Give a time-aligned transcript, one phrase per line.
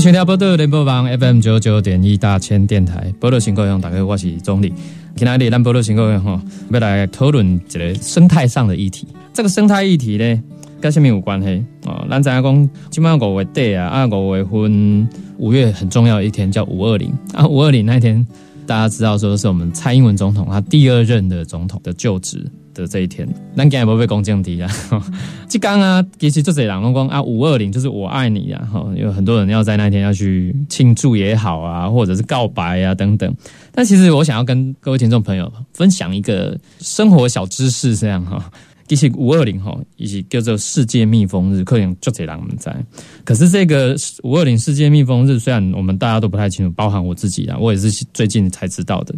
[0.00, 4.72] 全条波多联播网 FM 九九点一大千电台，波多新高用，大家我是总理。
[5.16, 6.40] 今天的咱波多新高用哈，
[6.70, 9.08] 要来讨论一个生态上的议题。
[9.32, 10.40] 这个生态议题呢，
[10.80, 11.64] 跟什么有关系？
[11.84, 18.24] 哦，咱知影讲，今晚五月底啊，啊五月份五月很重要的一天叫五二零啊，五二零那天，
[18.68, 22.48] 大家知道说是我们蔡英文总统他第二任的总统的就职。
[22.82, 24.70] 的这一天，咱今日不被公降低啊！
[25.48, 28.68] 即刚啊，其实就这两龙光啊，五二零就是我爱你啊！
[28.72, 33.34] 哈，有很多人要在那天要去庆祝也好啊，或者是告白啊等等。
[33.72, 38.50] 但其实我想要跟各位听众朋友分享一个生活小知识，这样哈。
[38.86, 42.74] 其实五二零哈，以及叫做世界蜜蜂日，可能就这两们在。
[43.22, 49.14] 可是这个五二零世界蜜蜂日，虽然我们大家都不太清楚，包含我自己啊，我也是最近才知道的。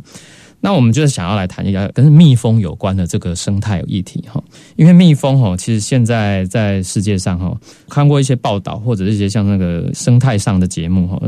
[0.61, 4.43] 那我们就是想要来谈一下跟蜜蜂有关的这个生态议题哈，
[4.77, 7.59] 因为蜜蜂哈，其实现在在世界上哈，
[7.89, 11.19] 看过一些报道或者一些像那个生态上的节目哈，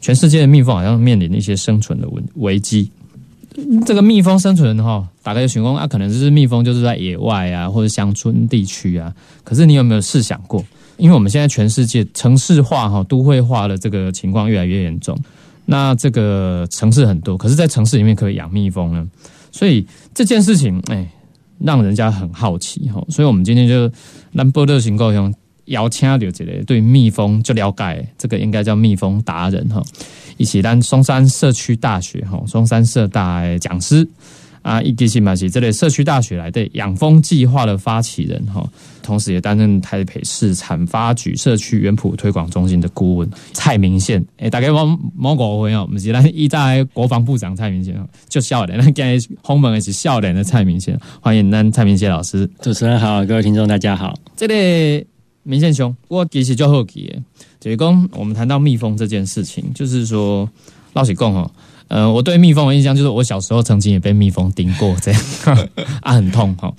[0.00, 2.90] 全世界的蜜蜂好像面临一些生存的危危机。
[3.84, 9.12] 这个蜜蜂生存哈，打开询问啊，可能就是蜜蜂就是在野外啊或者乡村地区啊，
[9.44, 10.64] 可是你有没有试想过？
[10.96, 15.16] 因为我们现在全世界城市化哈、都会化的这个情况越来越严重。
[15.70, 19.06] 那这个城市很多，可是，在城市里面可以养蜜蜂呢，
[19.52, 21.06] 所以这件事情，哎，
[21.58, 23.04] 让人家很好奇哈。
[23.10, 23.92] 所以我们今天就
[24.32, 25.30] 让波特行高兄
[25.66, 29.82] 邀请到这个对蜜蜂就了解，这个应该叫蜜蜂达人哈，
[30.38, 34.08] 一起咱松山社区大学哈，松山社大讲师。
[34.62, 38.68] 啊，伊吉西马西这类社区大学来的养蜂计划的发起人哈，
[39.02, 44.24] 同时也担任台北市产发局社区园圃推广中心的顾问蔡明宪。
[44.38, 44.84] 哎，大概我
[45.16, 47.94] 某个朋友，我们是咱一代国防部长蔡明宪，
[48.28, 52.48] 就笑脸，那今日红门是笑脸的蔡明宪，欢迎咱蔡明宪老师。
[52.60, 54.18] 主持人好，各位听众大家好。
[54.36, 55.06] 这类
[55.44, 57.14] 明宪兄，我其实就好奇，
[57.60, 60.48] 就是讲我们谈到蜜蜂这件事情，就是说
[60.92, 61.50] 老实讲哦。
[61.88, 65.20] 呃，我对蜜蜂的印象就是我小时候曾经也被蜜蜂叮过，这样
[66.02, 66.72] 啊很痛哈。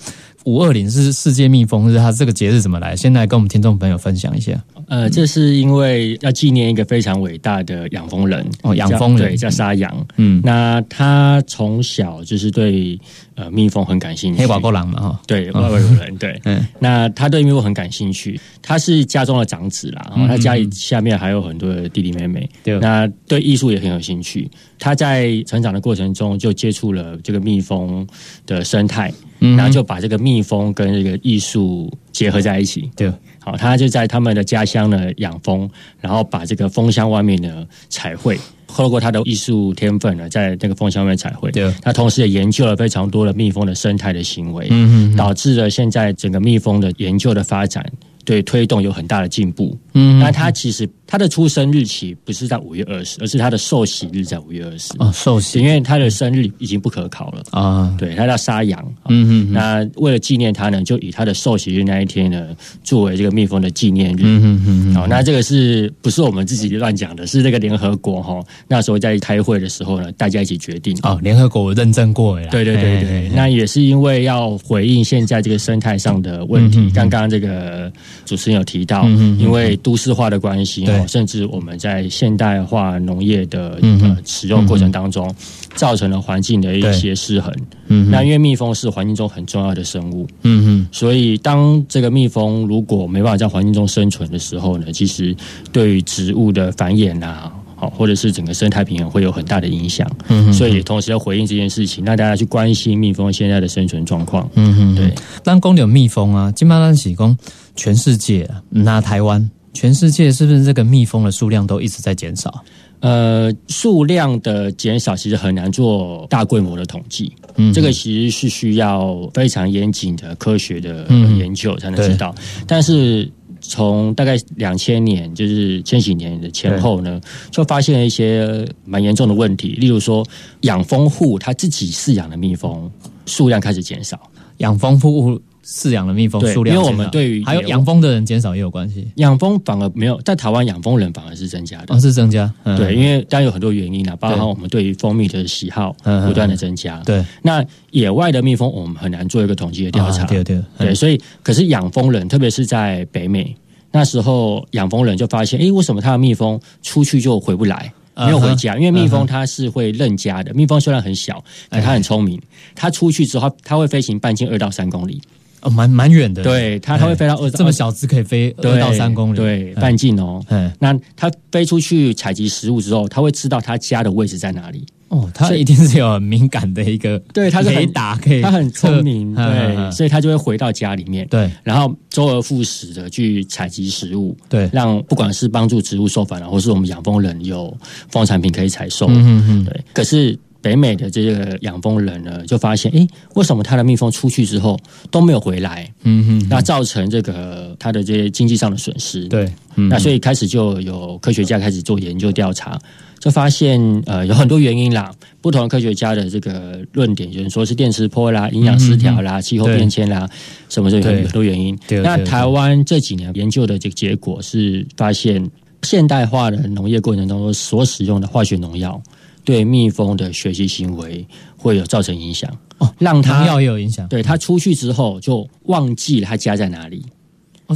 [0.46, 2.96] 五二零是世界蜜蜂日，它这个节日怎么来？
[2.96, 4.52] 先来跟我们听众朋友分享一下。
[4.88, 10.08] 呃，这是因为要纪念一个非常伟大的养蜂人哦，养蜂人叫沙羊。
[10.16, 13.00] 嗯，那他从小就是对
[13.36, 15.22] 呃蜜蜂很感兴趣，黑寡妇狼嘛哈。
[15.28, 16.40] 对，外国人对。
[16.46, 22.50] 嗯，那他对蜜蜂很感兴趣，他是家中的长子啦，然后他家里下面还有很多的弟弟妹妹。
[22.64, 24.50] 对，那对艺术也很有兴趣。
[24.80, 28.08] 他在成长的过程中就接触了这个蜜蜂
[28.48, 29.14] 的生态。
[29.40, 35.70] 然后就把这个蜜蜂跟这个艺术结合在一起，对，好，他就在他们的家乡呢养蜂，
[36.00, 47.86] 然后把这个蜂箱外面呢彩绘，透过他的艺术天分呢，在那个蜂箱外面彩绘，对，他同时也研究了非常多的蜜蜂的生态的行为，嗯嗯，导致了现在整个蜜蜂的研究的发展，
[48.26, 50.90] 对推动有很大的进步，嗯，那他其实。
[51.12, 54.94] 他的出生日期不是在五月二十，而是他的受洗日在五月二十。
[55.00, 57.92] 哦，受洗，因为他的生日已经不可考了啊。
[57.98, 58.80] 对，他叫沙羊。
[59.08, 59.52] 嗯嗯。
[59.52, 64.20] 那为了纪念他呢，就以他的受洗日那一天呢，作为这个蜜蜂的纪念日。
[64.22, 64.94] 嗯嗯嗯。
[64.94, 67.26] 好，那这个是不是我们自己乱讲的？
[67.26, 70.96] 是这个联合国哈，那时候在开会的时候呢，大家一起决定。
[71.02, 72.48] 哦，联合国认证过呀。
[72.52, 73.32] 对对对对。
[73.34, 76.88] 那也是因为要回应现在这个生态上的问题。
[76.92, 77.92] 刚刚这个
[78.28, 79.08] 主持人有提到，
[79.40, 80.86] 因为都市化的关系。
[81.08, 85.34] 甚至我们在现代化农业的呃使用过程当中，
[85.76, 87.54] 造成了环境的一些失衡。
[87.88, 95.36] 嗯，那因为蜜蜂是环境中很重要的生物，嗯哼，所以当这个蜜蜂如果没办法在环境中生存的时候呢，其实
[95.72, 100.08] 对于植物的繁衍啊，好或者是整个生态平衡会有很大的影响。
[100.28, 104.48] 嗯，所以同时要回应这件事情，让大家去关心蜜蜂现在的生存状况。
[104.56, 105.14] 嗯哼，对，
[105.44, 107.36] 当公牛蜜蜂啊，金马兰喜公
[107.76, 109.50] 全世界那台湾。
[109.74, 112.64] 全世界是不是这个蜜蜂的数量都一直在减少？
[113.02, 121.08] 呃，数量的减少其实很难做大规模的统计，嗯，这个其实是需要非常严谨的科学的
[121.38, 122.36] 研究才能知道。
[122.68, 123.32] 但是
[123.62, 127.22] 从大概两千年，就是千禧年的前后呢，
[127.52, 130.26] 就发现了一些蛮严重的问题，例如说
[130.62, 132.92] 养蜂户他自己饲养的蜜蜂
[133.26, 134.20] 数量开始减少。
[134.58, 139.08] 养蜂户饲养的蜜蜂数量，因为我们对于还有养蜂的人减少也有关系。
[139.16, 142.52] 养蜂反而没有，在台湾养蜂人反而是增加的，是增加。
[142.78, 145.96] 对，因为当然有很多原因啦，包括我们对于蜂蜜的喜好
[146.26, 146.98] 不断的增加。
[147.06, 150.24] 对，那野外的蜜蜂我们很难做一个统计的调查。
[150.26, 153.56] 对对对，所以可是养蜂人，特别是在北美
[153.92, 157.92] 那时候，养蜂人就发现，哎，为什么他的蜜蜂出去就回不来？
[158.16, 160.54] 没有回家，因为蜜蜂它是会认家的。
[160.54, 162.38] 蜜蜂虽然很小，但它很聪明。
[162.76, 165.22] 它出去之后，它会飞行半径二到三公里，
[165.62, 166.44] 哦，蛮蛮远的。
[166.44, 170.44] 对，它它会飞到二这么小只可以飞二到三公里，对，半径哦。
[170.50, 174.86] 嗯，那它飞出去采集食物之后，它会知道它家的位置在哪里。
[175.10, 187.76] 哦，它一定是有很敏感的一个， 对，它是可以打，可以，它很聪明，对，所以它就会回到家里面，对，然后周而复始的去采集食物，对，让不管是帮助植物授粉啊，或是我们养蜂人有
[188.12, 189.84] 蜂产品可以采收，嗯嗯，对。
[189.94, 194.80] 可是北美的这个养蜂人呢，就发现，哎，为什么他的蜜蜂出去之后
[195.10, 195.92] 都没有回来？
[196.04, 202.80] 嗯哼，那造成这个他的这些经济上的损失，对，那所以开始就有科学家开始做研究调查。
[203.20, 205.12] 就发现，呃，有很多原因啦。
[205.42, 210.26] 不同的科学家的这个论点，有人说是电磁波啦、营养失调啦、气候变迁啦，
[210.70, 211.78] 什么这很多原因。
[212.02, 215.46] 那台湾这几年研究的这个结果是发现，
[215.84, 219.02] 现代化的农业过程当中所使用的化学农药，
[219.50, 221.26] 对蜜蜂的学习行为
[221.58, 222.50] 会有造成影响。
[222.78, 224.08] 哦，让它农药也有影响。
[224.08, 227.04] 对它出去之后就忘记了它家在哪里。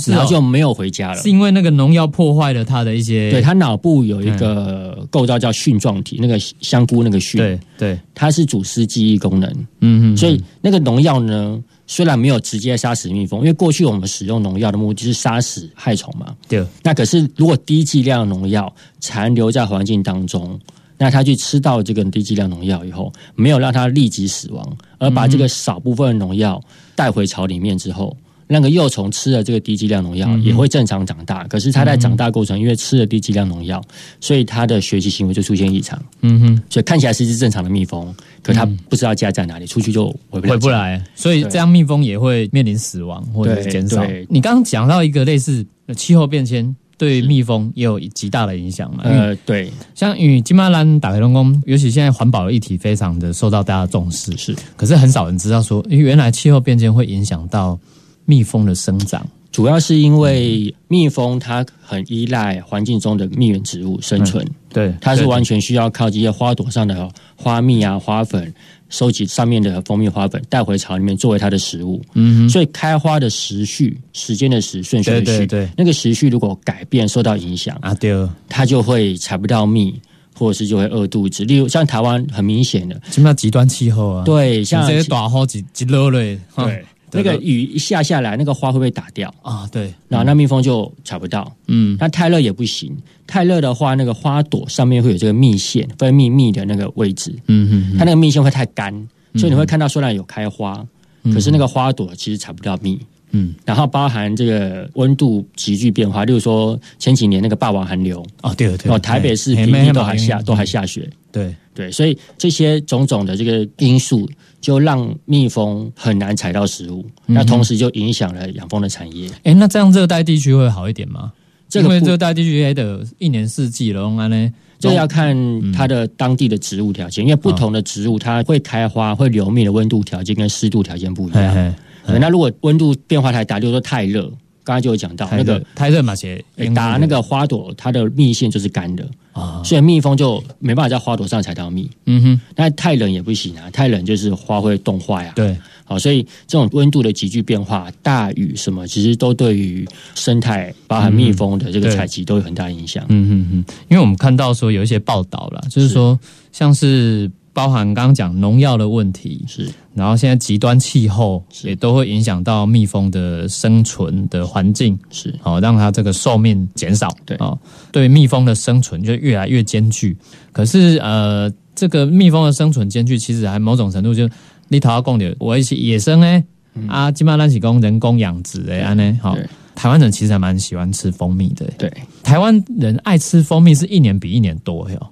[0.08, 3.30] 然后就没有回家了，是因为那个农药破坏了他的一些。
[3.30, 9.48] 对他脑部有一个构造叫蕈状体，那个香菇那个蕈，对对，它是主司记忆功能。
[9.82, 16.36] 嗯嗯，所以那个农药呢，虽然没有直接杀死蜜蜂，因为过去我们使用农药的目的是杀死害虫嘛。
[16.48, 16.66] 对。
[16.82, 20.60] 那可是如果低剂量农药残留在环境当中，
[21.04, 26.62] 那他去吃到这个低剂量农药以后，没有让它立即死亡，而把这个少部分农药
[26.96, 28.16] 带回巢里面之后。
[28.46, 33.82] 那个幼虫吃了这个低剂量农药也会正常长大，可是它在长大过程因为吃了低剂量农药，
[34.20, 36.00] 所以它的学习行为就出现异常。
[36.22, 38.14] 嗯哼，所以看起来是一只正常的蜜蜂，
[38.44, 44.06] 可它不知道家在哪里，出去就回不回不来，所以这样蜜蜂也会面临死亡或者是减少。
[44.30, 45.66] 你刚刚讲到一个类似
[45.96, 49.04] 气候变迁对蜜蜂也有极大的影响嘛？
[49.04, 57.80] 呃，对，像与金马兰打开龙宫，尤其现在环保的议题非常的受到大家重视，是，可是很少人知道说，原来气候变迁会影响到。
[58.26, 68.54] 蜜蜂的生长，主要是因为蜜蜂它很依赖环境中的蜜源植物生存，对，它是完全需要靠这些花朵上的花蜜啊、花粉，
[68.94, 72.00] 收集上面的蜂蜜花粉带回巢里面作为它的食物。
[72.14, 78.16] 嗯，所以开花的时序、时间的时顺序的序，对，那个时序如果改变、受到影响啊，对，
[78.48, 80.00] 它就会采不到蜜，
[80.38, 81.44] 或者是就会饿肚子。
[81.44, 84.24] 例如像台湾很明显的，什么叫极端气候啊？
[84.26, 86.86] 对，像这些大好几几热嘞，对。
[87.14, 89.68] 那个雨一下下来，那个花会不会打掉啊？
[89.72, 91.52] 对，然后那蜜蜂就采不到。
[91.68, 92.96] 嗯，那太热也不行，
[93.28, 97.34] 太热的话，那个花朵上面会有这个蜜腺分泌蜜的那个位置。
[97.48, 98.94] 嗯嗯，它那个蜜腺会太干，
[99.36, 100.86] 所以你会看到虽然有开花，
[101.34, 103.00] 可是那个花朵其实采不到蜜。
[103.32, 111.10] 嗯，然后包含这个温度急剧变化，例如说前几年那个霸王寒流哦，对对，哦，台北市平地都还下都还下雪。
[111.32, 114.30] 对对，所以这些种种的这个因素。
[114.64, 119.30] 就让蜜蜂很难采到食物，那同时就影响了养蜂的产业。
[119.44, 121.34] 哎，那这样热带地区会好一点吗？
[121.74, 125.36] 因为热带地区也得一年四季龙，安呢，这要看
[125.74, 131.76] 它的当地的植物条件，因为不同的植物它会开花、会流蜜的温度条件跟湿度条件不一样。
[132.06, 134.32] 那如果温度变化太大，就是说太热。
[134.64, 136.44] 刚才就有讲到那个太热嘛，且
[136.74, 141.90] 打那个花朵，它的蜜腺就是干的啊，所以蜜蜂就没办法在花朵上采到蜜。
[142.06, 145.34] 嗯哼，那太冷也不行啊，太冷就是花会冻坏啊。
[145.36, 153.06] 对，好，所以这种温度的急剧变化、大雨什么，其实都对于生态，包含蜜蜂的这个采集都有很大影响。
[153.10, 156.20] 嗯嗯嗯，因为我们看到说有一些报道了，就是说
[156.52, 157.30] 像是。
[157.54, 167.16] 包含刚刚讲农药的问题是，然后现在极端气候也都会影响到蜜蜂的生存的环境是，哦，让它这个寿命减少。
[167.26, 167.38] 对。
[167.38, 167.58] 哦，
[167.92, 170.18] 对蜜蜂的生存就越来越艰巨。
[170.52, 174.28] 可是呃，这个蜜蜂的生存艰巨，其实还某种程度就
[174.68, 176.44] 你头要供的，我一起野生呢
[176.88, 179.38] 啊，基本上那起供人工养殖的安呢，好，
[179.76, 181.92] 台湾人其实还蛮喜欢吃蜂蜜的，对，
[182.24, 185.08] 台湾人爱吃蜂蜜是一年比一年多哟。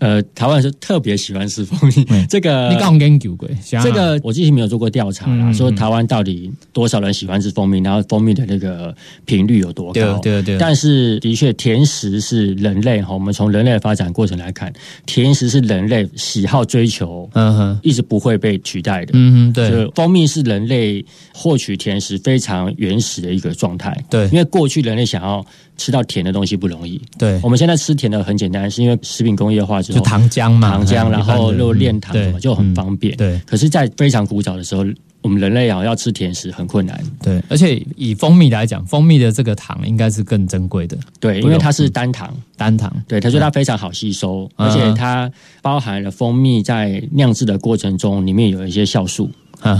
[0.00, 2.04] 呃，台湾是特别喜欢吃蜂蜜。
[2.26, 3.46] 这个你刚研究过？
[3.82, 8.94] 这个我之前没有做过调查啦，说台湾到底多少人喜欢吃蜂蜜，然后蜂蜜的那个
[9.26, 10.18] 频率有多高？
[10.20, 10.58] 对对对。
[10.58, 14.72] 但是的确，甜食是人类哈，我们从人类的发展过程来看，
[15.04, 19.10] 甜食是人类喜好追求，嗯哼，一直不会被取代的。
[19.12, 19.86] 嗯哼，对。
[19.94, 21.04] 蜂蜜是人类
[21.34, 23.94] 获取甜食非常原始的一个状态。
[24.08, 25.44] 对，因为过去人类想要
[25.76, 26.98] 吃到甜的东西不容易。
[27.18, 29.82] 对，我们现在吃甜的很简单，是因为食品工业化。
[29.90, 33.16] 就糖浆嘛，糖浆，然后又炼糖，什么就很方便。
[33.16, 34.84] 对，可是，在非常古早的时候，
[35.22, 36.98] 我们人类啊要吃甜食很困难。
[37.22, 40.96] 对，而且以蜂蜜来讲，蜂蜜的这个糖应该是更珍贵的。
[41.18, 42.90] 对，因为它是单糖，单糖。
[43.06, 45.30] 对，它说它非常好吸收，而且它
[45.60, 49.30] 包含了蜂蜜在酿制的过程中，里面有一些酵素。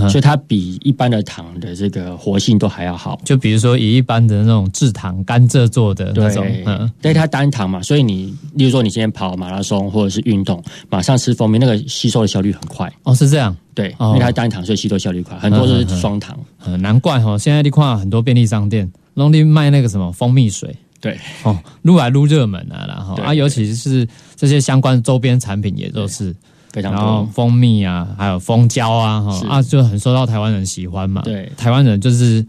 [0.09, 3.21] 所以它比一般的糖的这个活性都还要好。
[3.25, 12.93] 就比如说以一般的那种制糖甘蔗做的那种，嗯，对它单糖嘛，所以你，例如说你今天跑马拉松或者是运动，马上吃蜂蜜，那个吸收的效率很快。
[13.05, 15.39] 哦，是这样，对，因为它单糖，所以吸收效率快。
[15.39, 16.39] 很多都是双糖，
[16.79, 24.07] 难怪哈，现在你看很多便利商店，拢里卖那个什么蜂蜜水，对，哦，撸来撸热门啊，然后啊，尤其是
[24.37, 26.37] 这些相关周边产品也都是。
[26.75, 31.23] 然后蜂蜜啊，还有蜂胶啊，哈啊，就很受到台湾人喜欢嘛。
[31.23, 32.47] 对，台湾人就是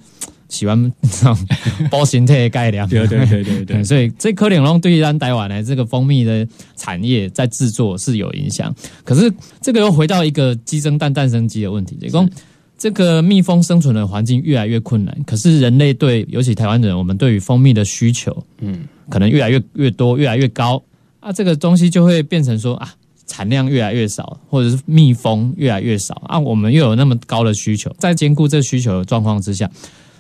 [0.48, 1.36] 喜欢这种
[1.90, 2.88] 包形态的改良。
[2.88, 3.84] 对对对对对。
[3.86, 8.72] 所以这颗领龙对于咱台湾呢这个蜂蜜的产业在制作是有影响。
[9.04, 12.30] 可是这个又回到一个鸡生蛋蛋生鸡的问题，就讲
[12.78, 15.18] 这个蜜蜂生存的环境越来越困难。
[15.26, 20.84] 可是人类对，尤其台湾人，我们对于蜂蜜的需求，嗯，可能越来越越多，越来越高
[21.20, 21.32] 啊。
[21.32, 22.94] 这个东西就会变成说啊。
[23.32, 29.72] 产量越来越少，或者是蜜蜂越来越少啊，我们又有那么高的需求，在兼顾这需求的状况之下，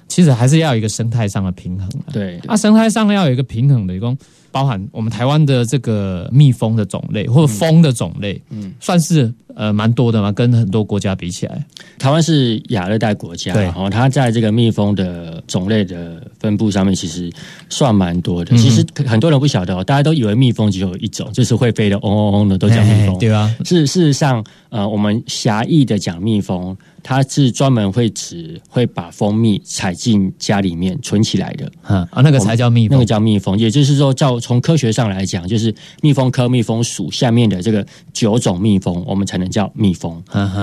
[0.07, 1.89] 其实还是要有一个生态上的平衡。
[2.13, 4.17] 对，啊，生态上要有一个平衡的，一共
[4.51, 9.33] 包含我们台湾的这个蜜蜂的种类或者蜂的种类，嗯，算是。
[9.53, 11.61] 呃，蛮多的嘛，跟很多国家比起来，
[11.99, 17.29] 台湾是亚热带国家，然后它在这个蜜蜂的种类的分布上面，其实
[17.67, 18.55] 算蛮多的。
[18.55, 23.53] 其实很多人不晓得哦，大家都以为蜜蜂只有一种，就是会飞的嗡嗡嗡的都叫蜜蜂， 对啊。
[23.65, 33.59] 是事实上，呃，我们狭义的讲蜜蜂，它是专门会指会把蜂蜜采进家里面存起来的，啊，那个才叫蜜，那个叫蜜蜂。
[33.59, 39.41] 也就是说，叫从科学上来讲，就是蜜蜂科蜜蜂属下面的这个九种蜜蜂，我们才。
[39.41, 40.21] 能叫蜜蜂，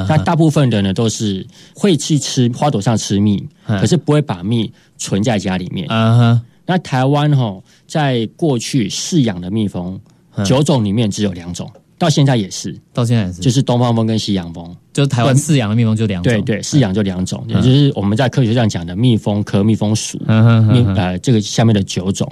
[0.08, 5.84] 那大部分的呢都是会去吃花朵上吃蜜，可是不会把蜜存在家里面。
[6.64, 10.00] 那台湾哈，在过去饲养的蜜蜂
[10.44, 11.68] 九种里面只有两种。
[11.98, 22.30] 到现在也是，到现在也是，就是东方蜂跟西洋蜂，就是台湾饲养的蜜蜂就两种，对对，饲养就两种，也就是我们在科学上讲的蜜蜂科蜜蜂属，蜜呃这个下面的九种。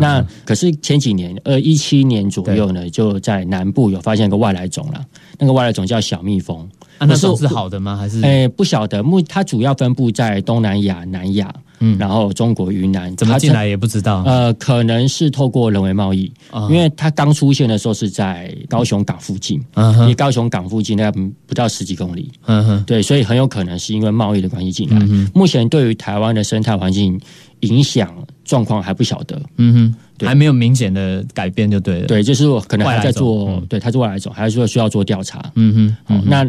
[0.00, 5.04] 那可是前几年，呃一七年左右呢，就在南部有发现一个外来种了，
[5.38, 6.68] 那个外来种叫小蜜蜂。
[6.98, 7.94] 那种是好的吗？
[7.94, 8.22] 还是？
[8.22, 9.02] 诶，不晓得。
[9.02, 13.14] 目它主要分布在东南亚、南亚，嗯，然后中国云南。
[13.16, 14.22] 怎么进来也不知道。
[14.24, 16.32] 呃，可能是透过人为贸易，
[16.70, 19.60] 因为它刚出现的时候是在高雄港附近，
[20.06, 22.30] 离高雄港附近大概不到十几公里。
[22.46, 24.98] 嗯哼，对，所以很有可能是因为贸易的关系进来。
[25.34, 27.20] 目前对于台湾的生态环境
[27.60, 28.12] 影响
[28.44, 29.40] 状况还不晓得。
[29.56, 32.06] 嗯哼，还没有明显的改变就对了。
[32.06, 35.42] 对，就是我可能还在做，对，它是外来种，还是说需要做调查。
[35.54, 36.46] 嗯哼，好，那。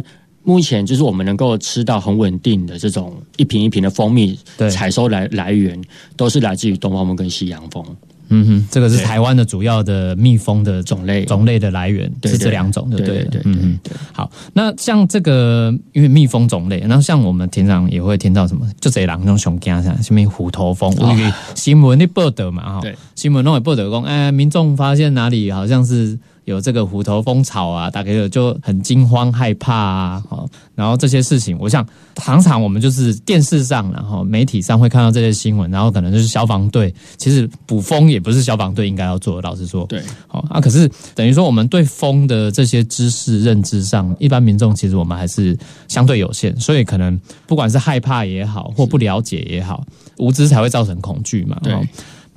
[0.47, 4.39] 目前就是我们能够吃到很稳定的这种一瓶一瓶的蜂蜜，
[4.71, 5.77] 采收来来源
[6.15, 7.85] 都是来自于东方蜂跟西洋蜂。
[8.29, 13.79] 嗯哼，这个是台湾的主要的蜜蜂的种类种类的来源是这两种，对对对，嗯嗯。
[14.13, 22.81] 好，那像这个因为蜜蜂种类，然后像我们平常也会听到什么，就这两种熊家像什么虎头蜂，因为新闻的报道嘛哈，
[23.15, 26.17] 新闻弄会报道讲，哎，民众发现哪里好像是。
[26.47, 31.85] 有这个虎头蜂巢啊，大概就很惊慌害怕啊，好，然后这些事情，我想
[32.15, 45.57] 常常我们就是电视上，然后媒体上会看到这些新闻，然后可能就是消防队，其实捕蜂也不是消防队应该要做的，老实说，对，好啊，可是等于说我们对蜂的这些知识认知上，一般民众其实我们还是
[45.89, 49.83] 相对有限，所以可能不管是害怕也好，或不了解也好，
[50.17, 51.73] 无知才会造成恐惧嘛，对。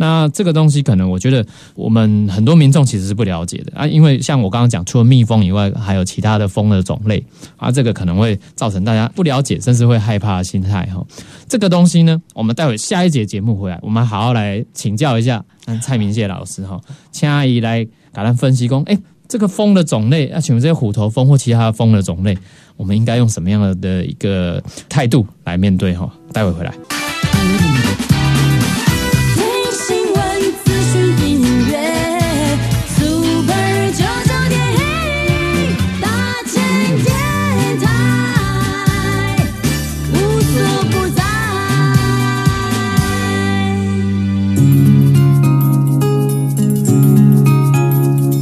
[0.01, 7.23] 那这个东西可能，我觉得我们很多民众其实是不了解的啊，因为像我刚刚讲，除了蜜蜂以外，还有其他的蜂的种类
[7.59, 11.05] 啊，这个可能会造成大家不了解，甚至会害怕的心态哈。
[11.47, 15.45] 这个东西呢，我们待会下一节节目回来，我们好好来请教一下
[15.83, 16.81] 蔡明谢老师哈，
[17.13, 22.39] 请阿姨来给咱分析工，哎，这个蜂的种类，啊，请问这些虎头蜂或其他蜂的种类，
[22.79, 26.11] 我们应该用什么样的一个态度来面对哈？
[26.33, 26.73] 待会回来。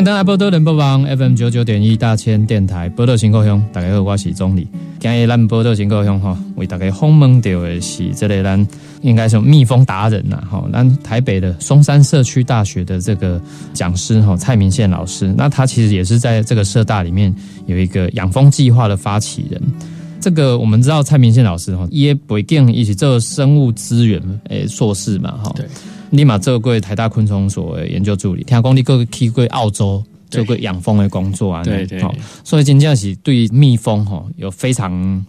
[0.00, 4.66] 欢迎登来波多人播网 FM 九九点一大千电台波多新故乡，大家好，我是钟理。
[4.98, 8.66] 今日咱波多新故乡哈，为大家访问到的是这类咱
[9.02, 13.38] 应该是蜜蜂达人呐哈，咱台北的松山社区大学的这个
[13.74, 17.34] 讲师哈蔡明宪老师，那他其实也是在这个社大里面
[17.66, 19.60] 有一个养蜂计划的发起人。
[20.18, 25.54] 这个我们知道蔡明宪老师哈，也不定一起做生物资源诶硕士嘛哈。
[26.10, 32.00] 立马做过台大昆虫所研究助理，听讲你各个去过澳洲做过养蜂的工作啊，对对，
[32.44, 35.24] 所以真正是对蜜蜂哈有非常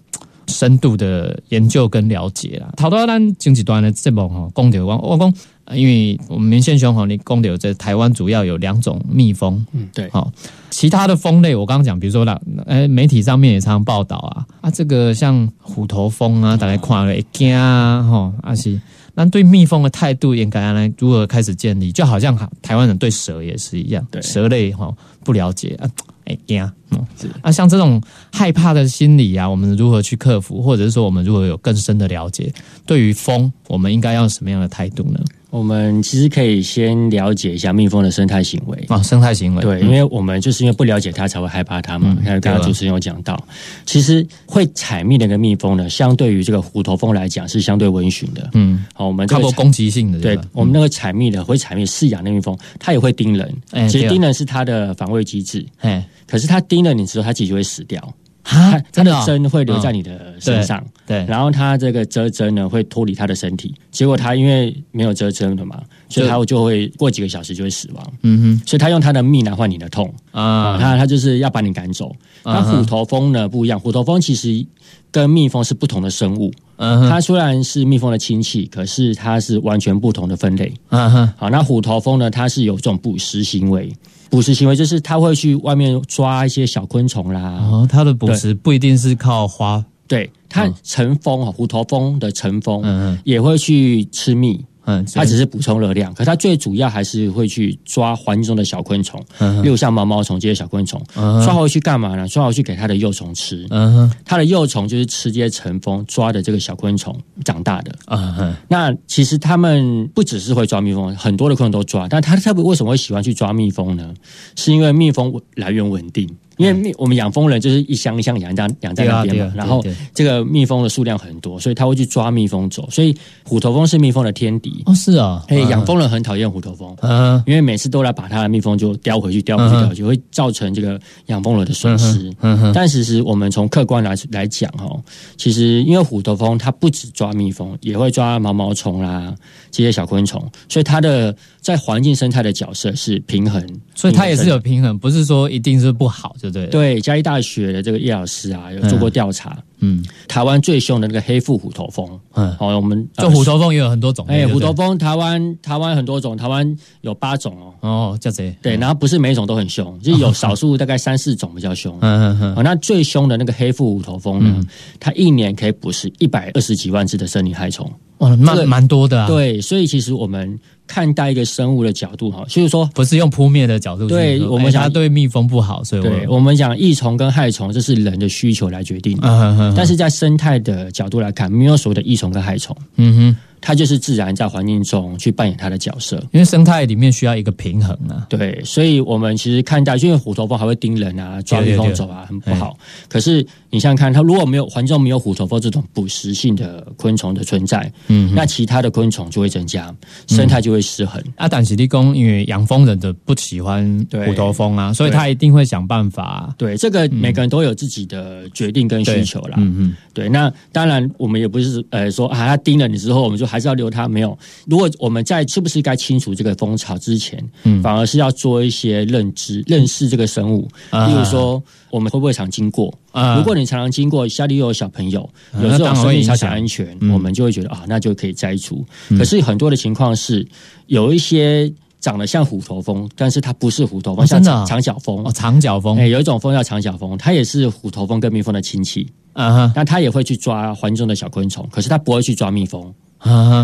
[0.47, 2.71] 深度的研究跟了解啦。
[2.77, 5.33] 好多咱经济端的节目哈，讲到我我讲，
[5.77, 10.31] 因为我们明宪兄哈，你讲到在台湾主要有两种蜜蜂，嗯对，好，
[10.69, 18.79] 其他的蜂类我刚刚讲，比如说啦，呃，媒体上面也常常报道啊啊，这个像虎头蜂啊，大家看了一惊啊，吼，啊是。
[19.13, 21.91] 那对蜜蜂的态度应该来如何开始建立？
[21.91, 25.89] 就好像台湾人对蛇也是一样，蛇类哈不了解啊，
[26.25, 27.05] 哎呀，嗯，
[27.41, 28.01] 啊，像这种
[28.31, 30.61] 害怕的心理啊，我们如何去克服？
[30.61, 32.53] 或者是说，我们如何有更深的了解，
[32.85, 35.19] 对于蜂，我们应该要什么样的态度呢？
[35.51, 42.17] 我们其实可以先了解一下蜜蜂的生态行为啊，生态行为对，因为我们就是因为不了解它才会害怕它嘛。
[42.25, 43.38] 刚刚主持人有讲到，
[43.86, 48.50] 其实会采蜜的个蜜蜂呢，相对于这个虎头蜂来讲是相对温驯的。
[48.53, 53.53] 嗯，好，我们差不攻击性的，对我们那个采蜜的会采蜜饲养的蜜蜂，它也会叮人。
[53.90, 58.01] 其实叮人是它的防卫机制，哎，可是它叮了你之后，它其实会死掉。
[58.43, 68.13] 它它的针会留在你的身上，对，然后它这个蛰针呢会脱离它的身体，结果它因为没有蛰针的嘛，所以它就会过几个小时就会死亡。
[68.23, 70.11] 嗯哼，所以它用它的蜜来换你的痛。
[70.31, 72.15] 啊，它它就是要把你赶走。
[72.43, 74.65] 那虎头蜂呢不一样，虎头蜂其实
[75.11, 80.73] 跟蜜蜂是不同的生物，嗯它虽然是蜜蜂的亲戚，可是它是完全不同的分类。
[80.89, 83.93] 嗯哼，好，那虎头蜂呢，它是有这种捕食行为。
[84.31, 87.59] 捕食行为就是它会去外面抓一些小昆虫啦。
[87.61, 94.65] 哦，它的捕食不一定是靠花，对它成蜂啊，虎头蜂的成蜂，嗯嗯，也会去吃蜜。
[94.85, 102.27] 嗯，它只是补充热量，可它最主要还是会去抓环境中的小昆虫，嗯例如像毛毛虫这些小昆虫，抓回去干嘛呢？
[102.27, 103.67] 抓回去给它的幼虫吃。
[103.70, 107.91] 嗯哼，它的幼虫就是吃这些成蜂抓的这个小昆虫长大的。
[108.07, 114.13] 嗯哼，那其实它们不只是会抓蜜蜂，很多的昆虫都抓，但它特别为什么会喜欢去抓蜜蜂呢？
[114.55, 116.27] 是因为蜜蜂来源稳定。
[116.61, 122.87] 因为蜜，我们养蜂人就是一箱一箱养在养在那边嘛，然后这个蜜蜂的数量很多，所以他会去抓蜜蜂走。
[122.91, 124.83] 所以虎头蜂是蜜蜂的天敌。
[124.85, 132.31] 哦，是啊，哎，养蜂人很讨厌虎头蜂，嗯，因为每次都来把他的蜜蜂就叼回去，叼回去，叼回去，会造成这个养蜂人的损失。
[132.41, 135.01] 嗯但其实我们从客观来来讲哦，
[135.37, 139.33] 其实因为虎头蜂它不止抓蜜蜂，也会抓毛毛虫啦
[139.71, 146.65] 这些小昆虫，所以它的在环境生态的角色是平衡，所以它也是有平衡，不是说一定是不好，对不对？
[146.67, 149.55] 对，嘉义大学的这个叶老师啊，有做过调查。
[149.83, 154.25] 嗯，台湾最凶的那个黑腹虎头蜂，嗯，好，我们就虎头蜂也有很多种。
[154.27, 157.74] 哎，虎头蜂，台湾台湾很多种，台湾有八种哦。
[157.81, 158.55] 哦，叫谁？
[158.61, 161.95] 对，然后不是每一种都很凶，就有少数大概三四种比较凶。
[162.01, 162.55] 嗯嗯嗯。
[162.55, 164.63] 好，那最凶的那个黑腹虎头蜂呢？
[165.00, 167.91] 它一年可以捕食一百二十几万只的森林害虫。
[168.19, 169.27] 哇，那蛮多的啊。
[169.27, 170.59] 对，所以其实我们。
[170.91, 179.73] 看待一个生物的角度哈，就是说不是用扑灭的角度，对我们想对蜜蜂不好，所以对我们讲益虫跟害虫，这是人的需求来决定的。
[179.73, 182.75] 但是在生态的角度来看，没有所谓的益虫跟害虫。
[182.97, 183.37] 嗯哼。
[183.61, 188.25] 它就是自然在环境中去扮演它的角色，因为生态里面需要一个平衡啊。
[188.27, 192.75] 对，所以我们其实看待，因为虎头蜂还会叮人啊，抓蜜蜂走啊，很不好。
[193.07, 199.93] 可是你想想看，它如果没有环境中没有虎头蜂这种捕食性的昆虫的存在，嗯，那其他的昆虫就会增加，
[200.27, 201.24] 生态就会失衡。
[201.35, 206.53] 啊，但是立功，因为养蜂人的不喜欢虎头蜂啊，所以他一定会想办法。
[206.57, 209.55] 对，这个每个人都有自己的决定跟需求啦。
[209.57, 210.27] 嗯嗯，对。
[210.27, 214.37] 那当然，我们也不是呃说啊，它叮了你之后，我们就还是要留它没有。
[214.66, 220.61] 如果我们在是不是该清除这个蜂巢之前，嗯，反而是要做一些认知、认识这个生物。
[220.92, 222.94] 例如说，我们会不会常经过？
[223.11, 225.29] 啊，如果你常常经过，家里又有小朋友，
[225.61, 228.85] 有这种生命小小安全，我们就会觉得啊，那就可以摘除。
[229.18, 230.48] 可是很多的情况是，
[230.87, 235.31] 有一些长得像虎头蜂，但是它不是虎头蜂，哦像长角蜂哦，。
[235.33, 242.94] 长角蜂哎、，有一种蜂叫长角蜂，它也是虎头蜂跟蜜蜂的亲戚，啊哈但它也会去抓环境中的小昆虫，可是它不会去抓蜜蜂。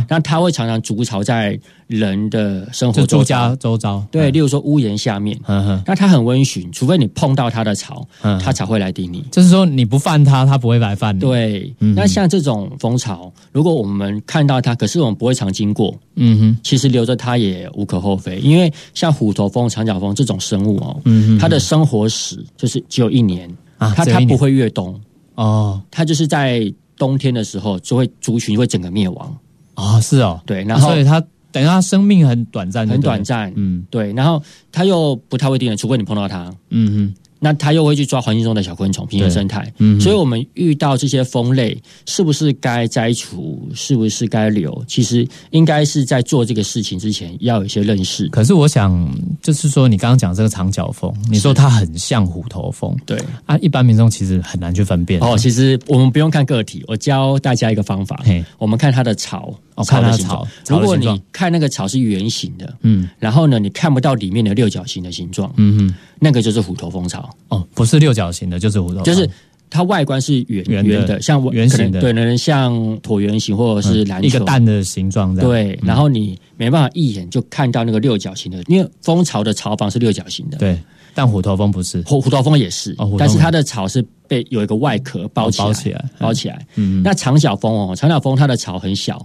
[0.07, 5.37] 那它会常常筑巢在人的生活周遭，家周遭，对，例如说屋檐下面。
[5.85, 8.37] 那它很温驯，除非你碰到它的巢，嗯。
[8.39, 9.25] 它才会来叮你。
[9.31, 18.37] 就是说你不犯它，它不会来犯你。，对，嗯那像这种蜂巢，如果我们看到它，可是我们不会常经过，嗯哼，其实留着它也无可厚非。
[18.39, 24.13] 因为像虎头蜂、长角蜂这种生物哦，嗯哼，它的生活史就是只有一年，啊只有一年。
[24.13, 24.99] 它它不会越冬，
[25.35, 25.81] 哦。
[25.89, 29.37] 它就是在冬天的时候就会族群会整个灭亡。
[29.77, 36.53] 哦是哦，对，然后所以他等于他生命很短暂，很短，暂，嗯对，然后他又不太会叮人，除非你碰到他。
[36.69, 39.71] 嗯哼，那他又会去抓环境中的小昆虫，平衡生态。
[39.77, 44.83] 嗯所以我们遇到这些蜂类，是不是该摘除，是不是该留？
[44.87, 48.27] 其实应该是在做这个事情之前，要有一些认识。
[48.29, 49.09] 可是我想，
[49.41, 55.21] 就是说你刚刚讲这个长角蜂，你说它很像虎头蜂对，啊，一般民众其实很难去分辨。
[55.21, 63.09] 哦，其实我们不用看个体，我教大家一个方法嘿，我们看它的巢，哦看它的的形状巢巢的如果你看那个草是圆形的，嗯。
[63.17, 69.29] 然后呢，你看不到里面的六角形的形状，嗯哼，那个就是虎头蜂巢，哦，不是六角形的，就是虎头蜂，就是。
[69.69, 71.99] 它外观是圆圆的像圆形的。
[71.99, 75.51] 对，可能像椭圆形或者是篮球、嗯一个蛋的形状这样。
[75.51, 80.79] 对，然后你没办法一眼就看到那个六角形的，因为蜂巢的巢房是六角形的，对，
[81.17, 81.99] 但虎头蜂不是。
[82.03, 86.67] 虎虎头蜂也是，但是它的巢是被有一个外壳包起来，哦包起来包起来。
[86.75, 89.17] 嗯那长角蜂哦，长角蜂它的巢很小，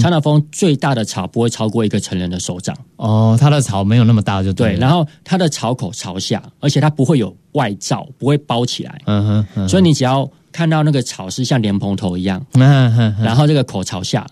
[0.00, 4.78] 长角蜂最大的巢不会超过一个成人的手掌，哦，它的巢没有那么大就对，了。
[4.78, 14.26] 然后它的巢口朝下，而且它不会有外罩，不会包起来，嗯哼，嗯所以你只要看到那个草是像莲蓬头一样，然后这个口朝下，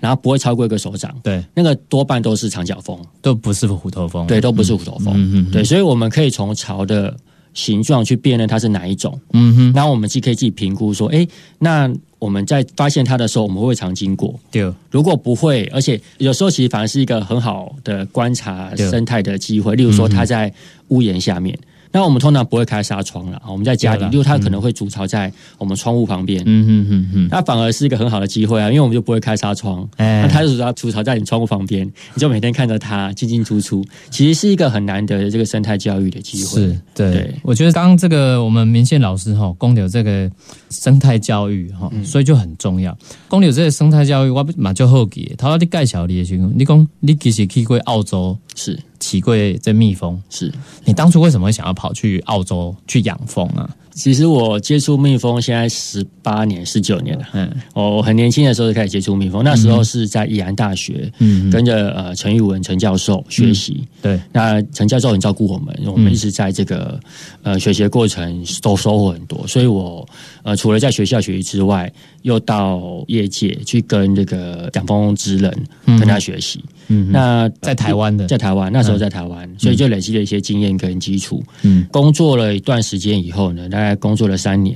[0.00, 2.98] 然后不会超过一个手掌，对，那个多半都是长角蜂。
[3.22, 4.26] 都不是虎头蜂。
[4.26, 5.14] 对，，都不是虎头蜂。
[5.14, 7.16] 嗯嗯嗯对，所以我们可以从巢的
[7.54, 9.18] 形状去辨认它是哪一种。
[9.32, 11.26] 嗯哼，然后我们既可以自己评估说，哎，
[11.58, 14.38] 那我们在发现它的时候，我们会不会常经过？
[14.50, 19.74] 对，如果不会，而且有时候其实反而是一个很好的观察生态的机会。
[19.74, 20.52] 例如说，它在
[20.88, 21.58] 屋檐下面。
[21.94, 24.10] 那我们通常不会开纱窗了，我们在家里，对啦。
[24.10, 30.22] 例如它可能会筑巢在我们窗户旁边，嗯嗯嗯嗯，那反而是一个很好的机会啊，因为我们就不会开纱窗，哎。
[30.22, 36.62] 那它就是要筑巢在你窗户旁边，你就每天看着它进进出出，其实是一个很难得的这个生态教育的机会。
[36.62, 37.12] 是对。
[37.12, 40.28] 对，我觉得刚刚这个我们明宪老师哈，公牛这个
[40.70, 42.04] 生态教育哈，嗯。
[42.04, 42.96] 所以就很重要。
[43.28, 50.52] 公牛这个生态教育，我马就好奇，他说你介绍你的时候，你讲你其实去过澳洲，是骑过这蜜蜂，是，
[50.84, 53.68] 你当初为什么会想要跑去澳洲去养蜂啊？
[53.94, 57.24] 其实我接触蜜蜂现在十八年、十九年了。
[57.32, 57.50] 嗯。
[57.74, 63.82] 我很年轻的时候就开始接触蜜蜂，那时候是在宜兰大学，嗯，跟着呃陈玉文陈教授学习。
[64.02, 66.98] 对，那陈教授很照顾我们，我们一直在这个
[67.42, 70.06] 呃学习的过程都收获很多，所以我
[70.42, 71.90] 呃除了在学校学习之外，
[72.22, 75.52] 又到业界去跟这个养蜂之人
[75.86, 76.62] 跟他学习。
[76.88, 81.42] 嗯，那在台湾的，在台湾那时候在台湾，所以就累积了一些经验跟基础。
[81.62, 81.86] 嗯。
[81.90, 84.74] 工作了一段时间以后呢，大概工作了三年，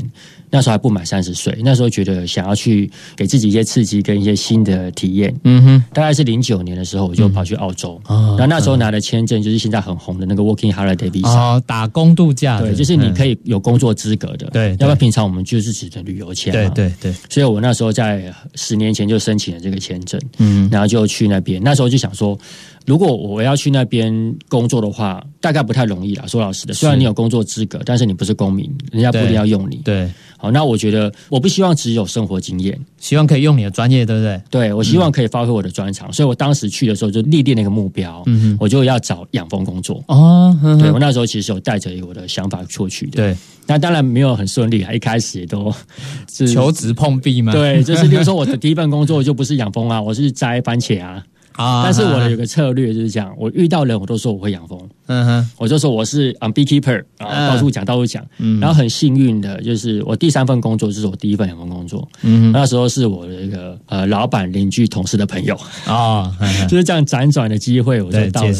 [0.51, 5.35] 那时候还不满三十岁，那时候觉得想要去给自己一些刺激跟一些新的体验。
[5.45, 14.71] 嗯哼，大概是零九年的时候，我就跑去澳洲，哦然后那时候拿的签证就是现在很红的那个 Working Holiday Visa，、哦，打工度假的，对，就是你可以，有工作资格的，对对。
[14.73, 20.69] 要不然平常我们就是指的旅游签嘛，对对对，所以我那时候在十年前就申请了这个签证，嗯。
[20.71, 21.61] 然后就去那边。
[21.63, 22.39] 那时候就想说，
[22.89, 26.27] 如果我要去那边工作的话，大概不太容易啦。
[26.27, 29.77] 说老实的，虽然你有工作资格，但是你不是公民，人家不一定要用你。
[29.85, 34.41] 对，好，那我觉得我不希望只有生活经验，希望可以用你的专业，对不对？
[34.49, 38.25] 对我希望可以发挥我的专长，所以我当时去的时候就立定了一个目标，
[38.59, 40.03] 我就要找养蜂工作。
[40.09, 45.71] 哦，对我那时候其实有带着我的想法出去的，对，那当然没有很顺利啊，一开始也都
[46.33, 47.53] 是求职碰壁嘛？
[47.53, 51.23] 对，就是比如说我的第一份工作就不是养蜂啊，我是摘番茄啊，
[51.59, 57.49] 啊，但是我的有个策略就是这样，我遇到人我都说我会养蜂，嗯哼，我就说我是嗯 beekeeper 啊，嗯。
[57.49, 58.61] 到处讲到处讲，嗯。
[58.61, 66.33] 然后很幸运的就是我第三份工作就是我第一份养蜂工作，嗯那时候是我的一个呃老板、邻居、同事的朋友， 啊，
[66.69, 68.53] 就是这样辗转的机会，我就到了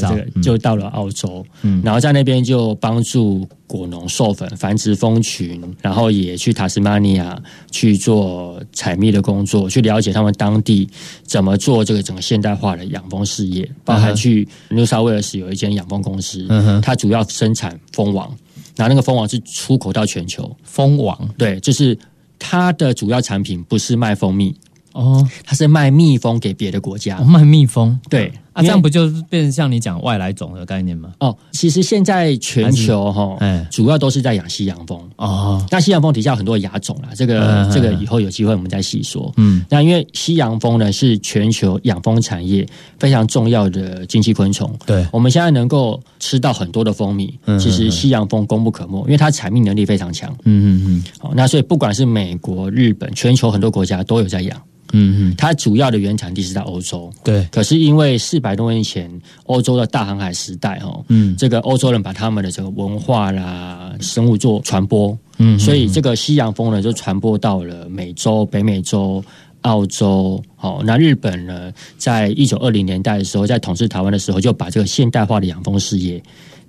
[0.43, 1.81] 就到了澳洲，嗯。
[1.85, 7.39] 然后在那边就帮助果农授粉、繁殖蜂群，然后也去塔斯马尼亚
[7.71, 10.89] 去做采蜜的工作，去了解他们当地
[11.23, 18.29] 怎么做这个整个现代化的养蜂事业，包含去 New South Wales 有一间养蜂公司，嗯哼，它主要生产蜂王，
[18.77, 21.29] 然后那个蜂王是出口到全球，蜂王？
[21.37, 21.99] 对，就是
[22.39, 24.55] 它的主要产品不是卖蜂蜜，
[24.93, 27.19] 哦，它是卖蜜蜂给别的国家。
[27.19, 28.33] 哦，卖蜜蜂，对。
[28.59, 31.13] 啊，这样不就是变成像你讲外来种的概念吗？
[31.21, 35.65] 哦，其实现在全球哈，哎，主要都是在养西洋蜂哦。
[35.71, 39.33] 那西洋蜂底下有很多亚种啦，这个这个以后有机会我们再细说。
[39.37, 42.67] 嗯，那因为西洋蜂呢是全球养蜂产业
[42.99, 44.69] 非常重要的经济昆虫。
[44.85, 50.35] 对，我们现在能够吃到很多的蜂蜜，其实西洋蜂功不可没，因为它采蜜能力非常强。
[50.45, 51.05] 嗯嗯嗯。
[51.21, 54.61] 好，那所以不管是美国、日本，全球很多国家都有在养。
[54.95, 57.47] 嗯嗯，它主要的原产地是在欧洲，对。
[57.53, 59.11] 可是因为四百多年前
[59.45, 69.23] 欧洲的大航海时代，哦，嗯，这个欧洲人把他们的这个文化啦、生物做传播，嗯，所以这个西洋风呢就传播到了美洲、北美洲、
[69.63, 76.23] 澳洲，好，那日本呢，在一九二零年代的时候，在统治台湾的时候，就把这个现代化的养蜂事业。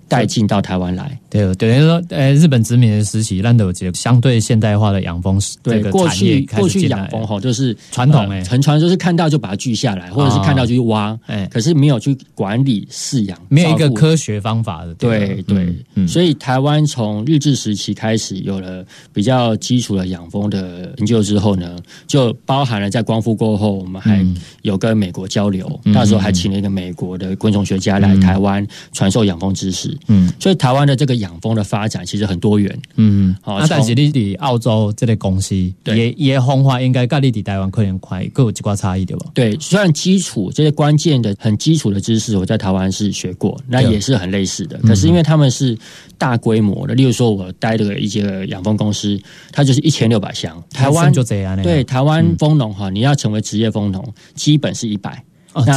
[0.10, 15.30] 带进到台湾来，对，等于说，呃，日本殖民的时期，兰德杰相对现代化的养蜂，对，过去过去养蜂哈，就是传统哎，沉船就是看到就把它锯下来，或者是看到就去挖，哎，可是没有去管理饲养，没有一个科学方法的，对。
[15.48, 24.26] 对，所以台湾从日治时期开始有了比较基础的养蜂的研究之后呢，就包含了在光复过后，我们还
[24.63, 29.95] 有跟美国交流，那时候还请了一个美国的昆虫学家来台湾传授养蜂知识。
[30.08, 32.80] 嗯，所以台湾的这个养蜂的发展其实很多元。
[32.96, 39.28] 嗯，好，那但是你伫澳洲这类公司，也也风化应该跟你伫台湾可能快各有几挂差异对吧？
[39.34, 44.78] 对，虽然基础这些关键的很基础的知识，我在台湾是学过，那也是很类似的。
[44.80, 45.78] 可是因为他们是
[46.18, 49.20] 大规模的，例如说我待的一些养蜂公司，
[49.52, 50.62] 它就是一千六百箱。
[50.72, 55.24] 台湾就这样，对，台湾蜂农哈，你要成为职业蜂农，基本是一百。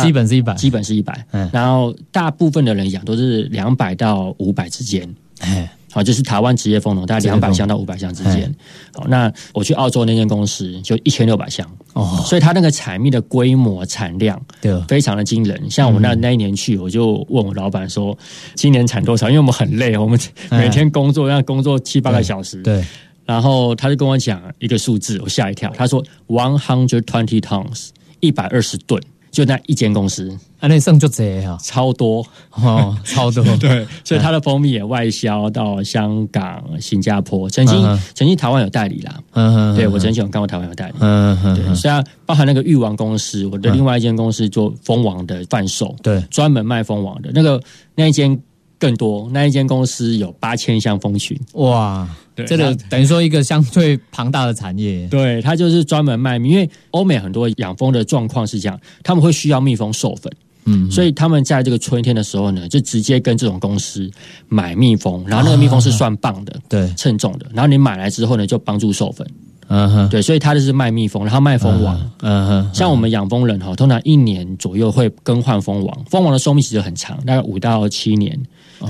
[0.02, 1.26] 基本是一百，基本是一百。
[1.32, 5.08] 嗯，然后大部分的人养都是两百到五百之间。
[5.40, 8.54] 哎，好，就是台湾职业蜂农大概两百箱到五百箱之间。
[8.94, 11.68] 好，那我去澳洲那间公司就一千六百箱。
[11.94, 15.68] 哦，所以它那个采蜜的规模产量对非常的惊人。
[15.68, 18.16] 像我那那一年去，我就问我老板说，
[18.54, 19.28] 今年产多少？
[19.28, 20.18] 因为我们很累，我们
[20.50, 22.62] 每天工作要工作七八个小时。
[22.62, 22.84] 对，
[23.26, 25.72] 然后他就跟我讲一个数字，我吓一跳。
[25.76, 27.88] 他说，one hundred twenty tons，
[28.20, 29.02] 一百二十吨。
[29.32, 32.24] 就那一间公司，啊，那剩就这啊，超多。
[32.50, 37.82] 哦，超多， 对， 所以它的蜂蜜也外销到香港、新加坡，曾经
[38.14, 47.30] 曾经台湾有代理啦，嗯，对我曾经有看过台湾有代理，嗯嗯，对，虽然包含那个玉王公司，我的另外一间公司做蜂王的贩售，对，专门卖蜂王的。
[47.32, 47.60] 那个
[47.94, 48.38] 那一间。
[48.82, 51.38] 更多那一间公司有八千箱蜂群。
[51.52, 55.06] 哇，这个等于说一个相对庞大的产业。
[55.08, 60.32] 对，它就是专门卖蜜，因为欧美很多养蜂的状况是这样，他们会需要蜜蜂授粉，
[60.64, 64.10] 嗯，所以他们在这个春天的时候呢，就直接跟这种公司
[64.48, 69.26] 买蜜蜂，然后那个蜜蜂是算磅的，对，称重的，然后你买来之后呢，就帮助授粉。
[69.68, 71.98] 嗯哼，对，所以他就是卖蜜蜂，然后卖蜂王。
[72.20, 78.38] 嗯哼，像我们养蜂人哈，通常一年左右会更换蜂王，蜂王的寿命其实很长，大概五到七年。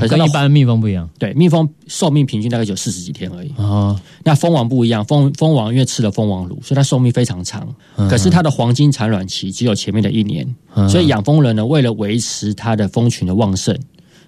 [0.00, 3.52] 可跟一般蜜蜂不一样，对，蜜蜂寿命平均大概有四十几天而已。
[3.58, 7.68] 哦，那蜂王不一样，蜂蜂王因为吃了蜂王乳，所以它寿命非常长。
[8.08, 10.46] 可是它的黄金产卵期只有前面的一年，
[10.88, 13.76] 所以养蜂人呢，为了维持它的蜂群的旺盛，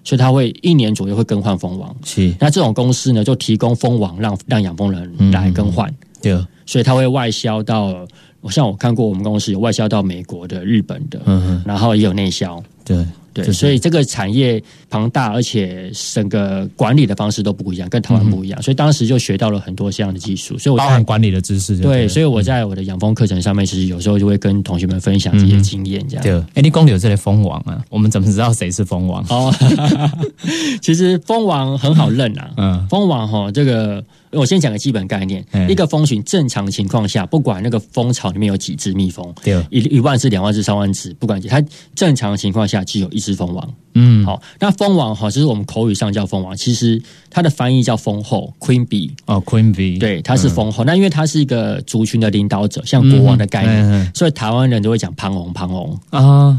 [0.03, 1.95] 所以他会一年左右会更换蜂王。
[2.03, 5.91] 是，那这种公司呢，就提供蜂王让让养蜂人来更换。
[6.33, 8.05] 对，所以他会外销到，
[8.49, 12.61] 像我看过我们公司有外销到美国的、日本的，嗯然后也有内销。
[12.83, 13.05] 对。
[13.43, 20.57] 对，所以这个产业庞大，而且整个管理的方式都不一样，跟台湾不一样，所以当时就学到了很多这样的技术。
[20.57, 21.77] 所以我包含管理的知识。
[21.77, 26.07] 对，所以我在我的养蜂课程上面，其实有时候就会跟同学们分享这些经验。
[26.07, 26.23] 这样。
[26.23, 27.83] 对，哎，你公里有这类蜂王啊？
[27.89, 29.25] 我们怎么知道谁是蜂王？
[29.29, 29.53] 哦，
[30.81, 32.51] 其实蜂王很好认啊。
[32.57, 34.03] 嗯，蜂王哈，这个。
[34.31, 39.33] 我先讲个基本概念，一个蜂群正常情况下，不管那个蜂巢里面有几只蜜蜂，
[39.69, 41.63] 一一万只、两万只、三万只，不管它
[41.95, 43.73] 正常情况下只有一只蜂王。
[43.95, 49.09] 嗯，好，那蜂王哈，就是我们口语上叫蜂王，其实它的翻译叫蜂后 （queen bee）。
[49.25, 50.83] 哦，queen bee，对，它是蜂后。
[50.83, 56.57] 那因为它是一个族群的领导者，像国王的概念，所以台湾人都会讲庞龙，庞龙啊。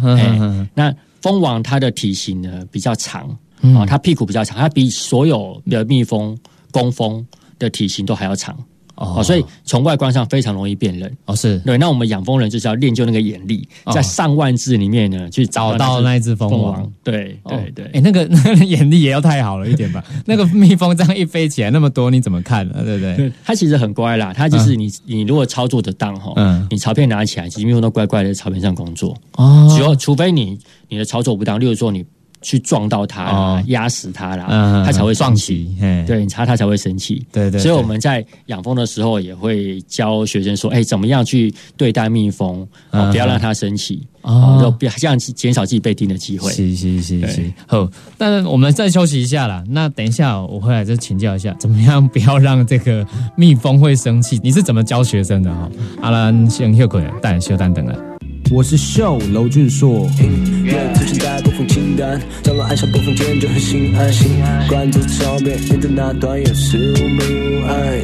[0.74, 3.28] 那蜂王它的体型呢比较长
[3.60, 6.36] 啊，它屁股比较长，它比所有的蜜蜂、
[6.72, 7.24] 工蜂。
[7.58, 8.54] 的体型都还要长
[8.96, 11.36] 哦，所以从外观上非常容易辨认哦。
[11.36, 16.90] 是对，那我们养蜂人就是要练就那个眼力，在上万只里面呢去找到那一只蜂王。
[17.04, 20.02] 对对对，哎，那个 那个眼力也要太好了一点吧？
[20.24, 22.82] 那个蜜蜂这样一飞起来那么多，你怎么看呢？
[22.84, 23.32] 对不对？
[23.44, 29.72] 它其实很乖啦，它就是你你如果操作得当哈，嗯，你草片拿起来，其实蜜蜂都乖乖的在草片上工作哦。
[29.76, 32.04] 只要除非你你的操作不当，例如说你。
[32.46, 35.68] 去撞到它、压死它啦，它才会生气。
[36.06, 37.26] 对，它它才会生气。
[37.32, 37.58] 对对。
[37.58, 42.64] 所以我们在养蜂的时候，也会教学生说：“哎，怎么样去对待蜜蜂？
[42.92, 47.52] 不要让它生气，哦，不要这样减少自己被叮的机会。”是是是是。
[47.66, 49.64] 好，那我们再休息一下啦。
[49.68, 53.04] 那等一下我回来再请教一下，怎么样不要让这个
[53.36, 54.38] 蜜蜂会生气？
[54.40, 55.68] 你是怎么教学生的哈？
[56.00, 58.15] 阿兰先休息，等休等等了。
[58.48, 60.08] 我是秀楼俊硕。
[60.20, 64.30] 音乐出现在播放清单，角落按下播放键就很心安心。
[64.68, 68.00] 关注超边沿着那段有事无名无碍。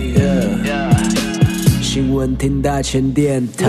[1.81, 3.69] 新闻听大千电台。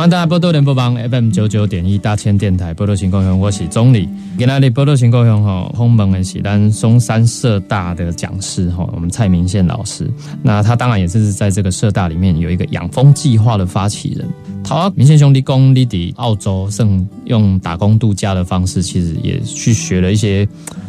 [0.00, 4.08] 欢迎大家波多联播帮 FM 九九点一大千电台波多情况乡，我是钟理。
[4.38, 10.10] 今天的波多情况乡吼，轰门的是咱松山社大的讲师吼，我们蔡明宪老师。
[10.42, 14.26] 那他当然也是在这个社大里面有一个养蜂计划的发起人。
[14.64, 20.48] 他明宪兄弟公弟弟澳洲，甚用打工度假的方式，其实也去学了一些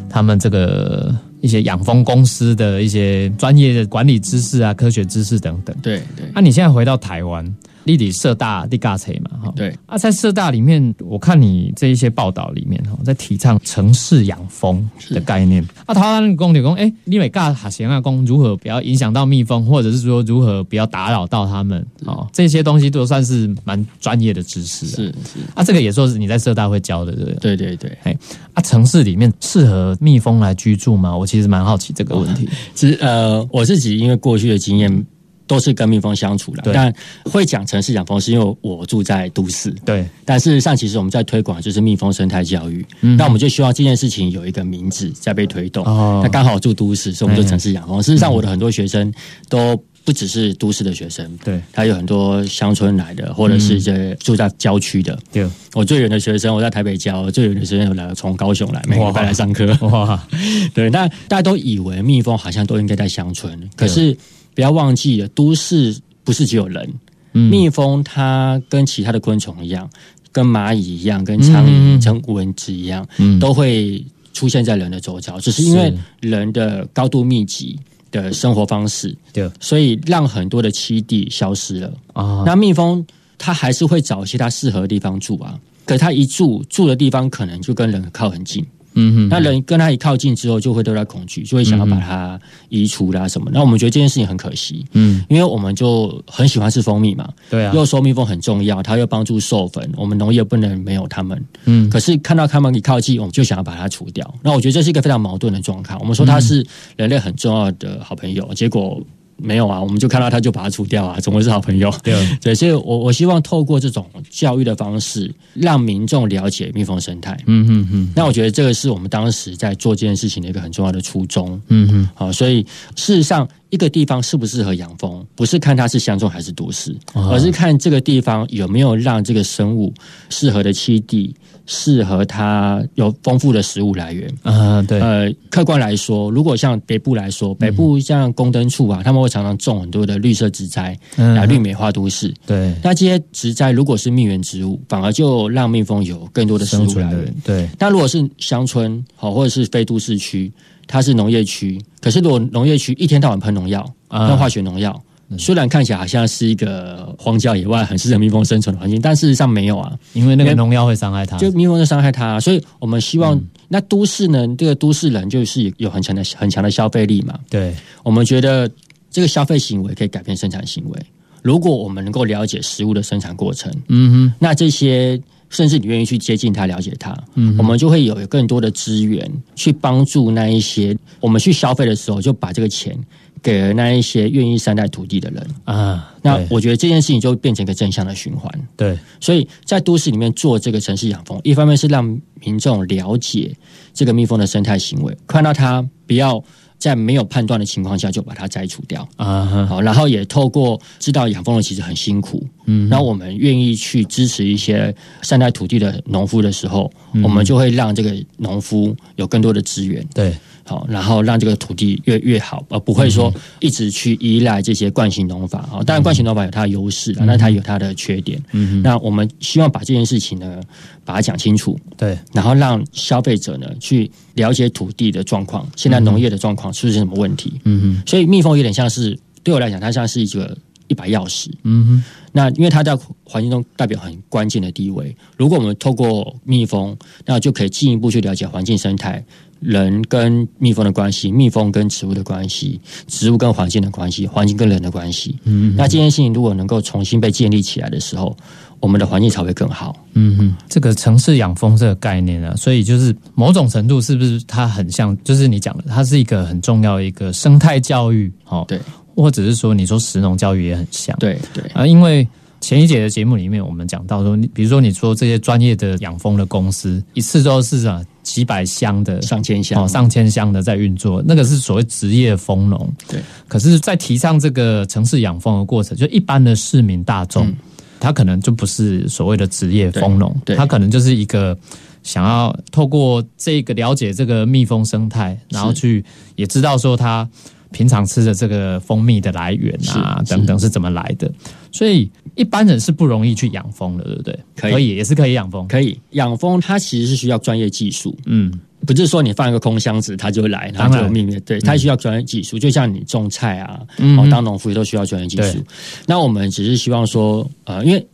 [0.10, 5.76] 他们这个一些养蜂公司的一些专业的管理知识啊、科学知识等等。
[5.82, 6.32] 对对。
[6.34, 7.46] 那你现在回到台湾？
[7.84, 15.66] 立体社大立嘎车嘛，哈，对啊，在社大里面，我看你这一些报道里面哈，在提倡城市养蜂的概念。
[15.86, 21.86] 啊，台湾公理工，哎，立美嘎哈贤啊工如何不要影响到蜜蜂，或者是说如何不要打扰到他们？
[22.06, 24.86] 哦，这些东西都算是蛮专业的知识。
[24.86, 27.56] 是是啊，这个也说是你在社大会教的，对不对？
[27.56, 27.98] 对对对。
[28.04, 28.18] 哎，
[28.54, 31.18] 啊，城市里面适合蜜蜂来居住吗？
[31.18, 32.48] 我其实蛮好奇这个问题。
[32.76, 35.06] 其实呃，我自己因为过去的经验。
[35.52, 36.94] 都是跟蜜蜂相处了，但
[37.26, 39.70] 会讲城市养蜂是因为我住在都市。
[39.84, 42.86] 对，但事实上，其实我们在推广就是蜜蜂生态教育。
[43.02, 45.84] 那我们就希望这件事情有一个名字在被推动。
[46.24, 48.02] 那刚好住都市，所以我们就城市养蜂。
[48.02, 49.14] 事实上，我的很多学生
[49.50, 55.20] 都不只是都市的学生，对，他有很多乡村来的，或者是这住在郊区的。
[55.34, 59.66] 对，我最远的学生我在台北教，最远的学生有来从高雄来，每个礼拜来上课。
[59.82, 60.26] 哇，
[60.74, 64.16] 对，那大家都以为蜜蜂好像都应该在乡村，可是
[64.56, 65.96] 不要忘记了都市。
[66.24, 66.88] 不是只有人，
[67.32, 69.90] 蜜蜂它跟其他的昆虫一样，
[70.32, 73.06] 跟蚂蚁一样，跟苍蝇、跟蚊子一样，
[73.40, 75.40] 都会出现在人的周遭。
[75.40, 77.78] 只是因为人的高度密集
[78.12, 82.44] 的生活方式，对，所以让很多的栖地消失了啊。
[82.46, 83.04] 那蜜蜂
[83.40, 88.64] 它还是会找一些它适合的地方住啊，可它一住住的地方可能就跟人靠很近。
[88.94, 93.50] 嗯哼，那人跟他一靠近之后，就会对他恐惧，就会想要把它移除啦什么。
[93.54, 101.90] 那我们觉得这件事情很可惜，嗯，因为我们就很喜欢吃蜂蜜嘛，对啊，又说蜜蜂很重要，它又帮助授粉，我们农业不能没有它们，嗯。
[101.90, 104.34] 可是看到它们一靠近，我们就想要把它除掉。
[104.44, 105.96] 那我觉得这是一个非常矛盾的状态。
[106.00, 106.66] 我们说它是
[106.98, 109.02] 人类很重要的好朋友，结果。
[109.42, 111.94] 没有啊，我们就看到他就把它除掉啊，怎么会是好朋友？
[112.04, 117.38] 对， 对，所以我我希望透过这种教育的方式，让民众了解蜜蜂生态。
[117.48, 118.14] 嗯嗯嗯。
[118.16, 121.60] 那我觉得这个是我们当时在做这件事情的一个很重要的初衷。
[121.68, 122.10] 嗯嗯。
[122.14, 122.62] 好，所以
[122.96, 129.92] 事实上，一个地方适不适合养蜂，不是看它是乡中还是都市，而是看这个地方有没有让这个生物
[130.30, 131.36] 适合的栖地。
[131.68, 134.30] 适合它有丰富的食物来源。
[134.42, 135.00] 啊，对。
[135.00, 142.34] 呃，客观来说，如果像北部来说，北部像宫灯处啊，他们会常常种很多的绿色植栽来绿美化都市。
[142.46, 142.74] 对。
[142.84, 147.34] 那这些植栽如果是蜜源植物，反而就让蜜蜂有更多的食物来源。
[147.44, 147.70] 对。
[147.78, 150.52] 但如果是乡村好，或者是非都市区，
[150.92, 155.02] 它是农业区，可是如果农业区一天到晚喷农药、喷化学农药。
[155.38, 167.40] 虽然看起来好像是一个荒郊野外很适合蜜蜂生存的环境，但事实上没有啊，因为那个农药会伤害它，就蜜蜂会伤害它，所以我们希望那都市呢，这个都市人就是有很强的很强的消费力嘛。
[167.50, 167.74] 对，
[168.04, 168.70] 我们觉得
[169.10, 171.00] 这个消费行为可以改变生产行为。
[171.42, 175.20] 如果我们能够了解食物的生产过程，嗯哼，那这些
[175.50, 182.98] 甚至你愿意去接近它、了解它，嗯，我们就会有更多的资源去帮助那一些我们去消费的时候，就把这个钱。
[183.44, 186.14] 给了那一些愿意善待土地的人啊。
[186.22, 188.48] 那我觉得这件事情就变成一个正向的循环。
[188.78, 193.52] 对，所以在都市里面做这个城市养蜂，一方面是让民众了解
[193.96, 196.44] 这个蜜蜂的生态行为，看到它不要。
[196.82, 199.08] 在没有判断的情况下就把它摘除掉。
[199.16, 206.92] 啊，好，然后也透过知道养蜂人其实很辛苦，嗯，那我们愿意去支持一些善待土地的农夫的时候，
[207.24, 210.36] 我们就会让这个农夫有更多的资源，对。
[210.64, 215.62] 好，然后让这个土地越越好，而不会说一直去依赖这些惯性农法。
[215.70, 218.42] 好，当然惯性农法有它的优势，那它有它的缺点。
[218.52, 220.62] 嗯，那我们希望把这件事情呢，
[221.04, 221.78] 把它讲清楚。
[221.98, 227.60] 对，然后让消费者呢去了解土地的状况，现在农业的状况出现什么问题。
[227.66, 230.58] 嗯哼，所以蜜蜂有点像是对我来讲，它像是一个
[230.88, 231.50] 一把钥匙。
[231.64, 235.16] 嗯哼，那因为它在环境中代表很关键的地位。
[235.36, 236.96] 如果我们透过蜜蜂，
[237.26, 239.24] 那就可以进一步去了解环境生态。
[239.62, 245.38] 人跟蜜蜂的关系，蜜蜂跟植物的关系，植物跟环境的关系，环境跟人的关系。
[245.44, 248.36] 嗯，那这件事情如果能够重新被建立起来的时候，
[248.80, 249.96] 我们的环境才会更好。
[250.14, 258.32] 嗯哼，这个城市养蜂这个概念啊，所以就是某种程度是不是它很像，就是你讲的，它是一个很重要的一个生态教育。
[258.46, 258.80] 哦，对，
[259.16, 261.16] 或者是说你说食农教育也很像。
[261.20, 262.28] 对对啊，因为。
[262.64, 272.94] 前一节的节目里面，我们讲到说，你比如说你说这些专业的养蜂的公司，一次都是啊几百箱的、上千箱哦、上千箱的在运作，那个是所谓职业蜂农。
[273.08, 277.52] 对，可是，在提倡这个城市养蜂的过程，就一般的市民大众，
[278.00, 281.58] 他可能就不是所谓的职业蜂农，他可能就是一个
[282.04, 286.04] 想要透过这个了解这个蜜蜂生态，然后去
[286.36, 287.30] 也知道说他。
[287.72, 291.32] 平常吃的这个蜂蜜的来源啊，等等是怎么来的？
[291.72, 294.40] 所以一般人是不容易去养蜂的，对不对？
[294.56, 295.68] 可以，也是可以养蜂。
[295.68, 298.16] 可以养蜂，它其实是需要专业技术。
[298.26, 298.52] 嗯，
[298.86, 301.40] 不是说你放一个空箱子它就会来，它就有秘密。
[301.42, 302.60] 对，它需要专业技术。
[302.60, 303.80] 就像你种菜啊，
[304.18, 305.64] 哦，当农夫也都需要专业技术。
[306.06, 308.08] 那我们只是希望说，呃，因为。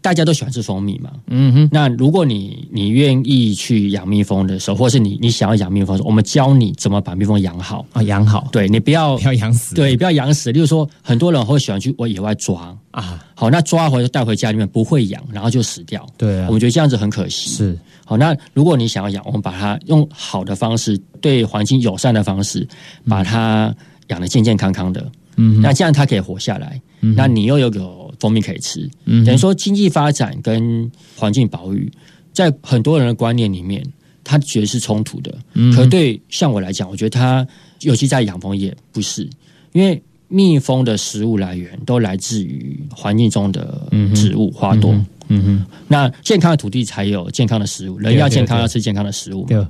[0.00, 1.68] 大家都喜欢吃蜂蜜嘛，嗯哼。
[1.72, 8.48] 那如果你你愿意去养蜜蜂的时候，或是你你想要养蜜蜂的时候，我们教你怎么把蜜蜂养好啊，养好。
[8.52, 10.52] 对你不要不要养死，对，不要养死。
[10.52, 16.06] 例如说，很多人会喜欢去我野外抓啊，好，那抓回来带回家里面不会养，然后就死掉。
[16.16, 17.50] 对，我们觉得这样子很可惜。
[17.50, 22.66] 是，好，那如果你想要养，我们把它用好的方式，对环境友善的方式，
[23.08, 23.74] 把它
[24.08, 25.10] 养的健健康康的。
[25.36, 26.80] 嗯，那这样它可以活下来。
[27.00, 28.88] 嗯，那你又有个蜂蜜可以吃。
[29.04, 31.90] 嗯，等于说经济发展跟环境保育，
[32.32, 33.84] 在很多人的观念里面，
[34.24, 35.36] 他觉得是冲突的。
[35.54, 37.46] 嗯，可对像我来讲，我觉得它，
[37.82, 39.28] 尤其在养蜂业，不是
[39.72, 44.92] 因为蜜蜂的食物来源都来自于环境中的植物花朵。
[45.28, 49.44] 嗯哼，那健康的土地才有健康的食物，人要健康要吃健康的食物。
[49.46, 49.66] 对。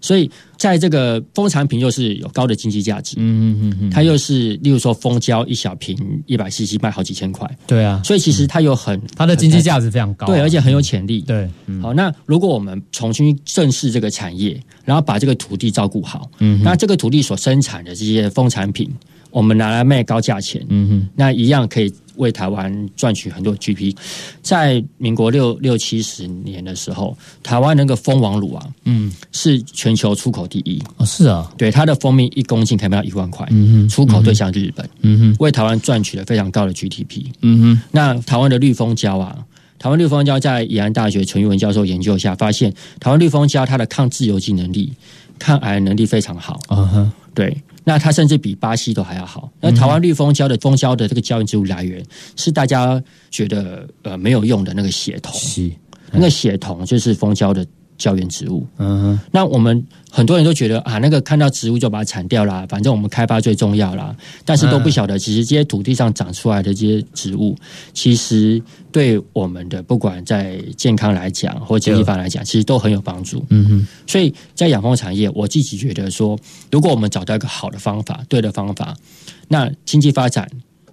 [0.00, 5.96] 所以，在这个蜂产品又是有高的经济价值，嗯嗯嗯它又是，例如说蜂胶一小瓶
[6.26, 11.48] 一百 CC 卖好几千块，对啊，所以其实它有很它的经济价值非常高，对，而且很有潜力，对，
[11.82, 18.90] 好，那如果我们重新正视这个产业，然后把这个土地照顾好，嗯，那这个土地所生产的这些蜂产品。
[19.32, 21.88] 我们拿来卖高价钱，嗯哼，那一样可以
[22.20, 23.96] 为台湾赚取很多 GP。
[24.42, 30.80] 在民国六六七十年的时候，台湾那个蜂王乳啊，嗯，是全球出口第一。
[30.98, 37.82] 哦，是啊，对，它的蜂蜜一公斤可以卖到一万块，嗯哼，出口对象日本，嗯哼，为台湾赚取了非常高的 GDP，嗯哼。
[37.90, 39.36] 那台湾的绿蜂胶啊，
[39.78, 44.92] 台湾绿蜂胶在宜安大学陈玉文教授研究下发现，台湾绿蜂胶它的抗自由基能力、
[45.38, 47.56] 抗癌能力非常好，嗯哼，对。
[47.84, 49.50] 那它甚至比巴西都还要好。
[49.60, 52.04] 那台湾绿蜂胶的蜂胶的这个胶原植物来源
[52.36, 55.32] 是大家觉得呃没有用的那个血酮，
[56.12, 57.66] 那个血酮就是蜂胶的。
[58.00, 64.16] 胶原植物，嗯，那我们很多人都觉得啊，那个看到植物就把它铲掉啦，反正我们开发最重要啦。
[64.42, 67.54] 但是都不晓得，其实这些土地上长出来的这些植物，
[67.92, 73.44] 其实对我们的不管在健康来讲或经济方来讲，其实都很有帮助。
[73.50, 76.38] 嗯哼，所以在养蜂产业，我自己觉得说，
[76.70, 78.96] 如果我们找到一个好的方法、对的方法，
[79.48, 80.48] 那经济发展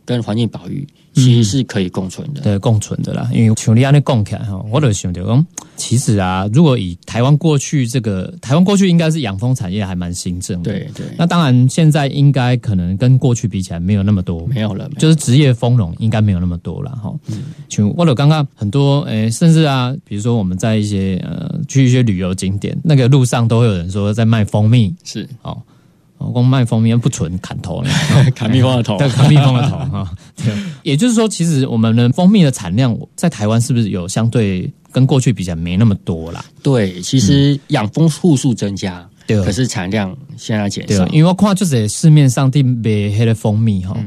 [0.07, 0.87] 跟环境保育。
[1.13, 3.27] 其实是可以共存的，对，共存的啦。
[3.33, 5.45] 因为像你安尼讲起来哈，我就想到讲，
[5.75, 11.07] 其实啊，如果以台湾过去这个，台湾过去应该是养蜂产业还蛮兴盛的，对对。
[11.17, 17.11] 那当然，现在应该可能跟过去比起来没有那么多，没有了，就是职业蜂农应该没有那么多了哈。
[17.29, 25.57] 嗯，像我者刚刚很多诶，甚至啊，比如说我们在一些呃去一些旅游景点，那个路上都会有人说在卖蜂蜜，是哦。
[26.17, 27.83] 光卖蜂蜜不纯砍头，
[28.35, 30.11] 砍蜜蜂的头，对，砍蜜蜂的头 哈。
[30.35, 30.53] 对，
[30.83, 36.43] 也就是说，其实我们的蜂蜜的产量在台湾是不是有相对跟过去比较没那么多啦？
[36.63, 39.43] 对，其实养蜂户数增加，对。
[39.43, 43.97] 可是产量现在减对少，，因为我看就是市面上的卖黑的蜂蜜哈，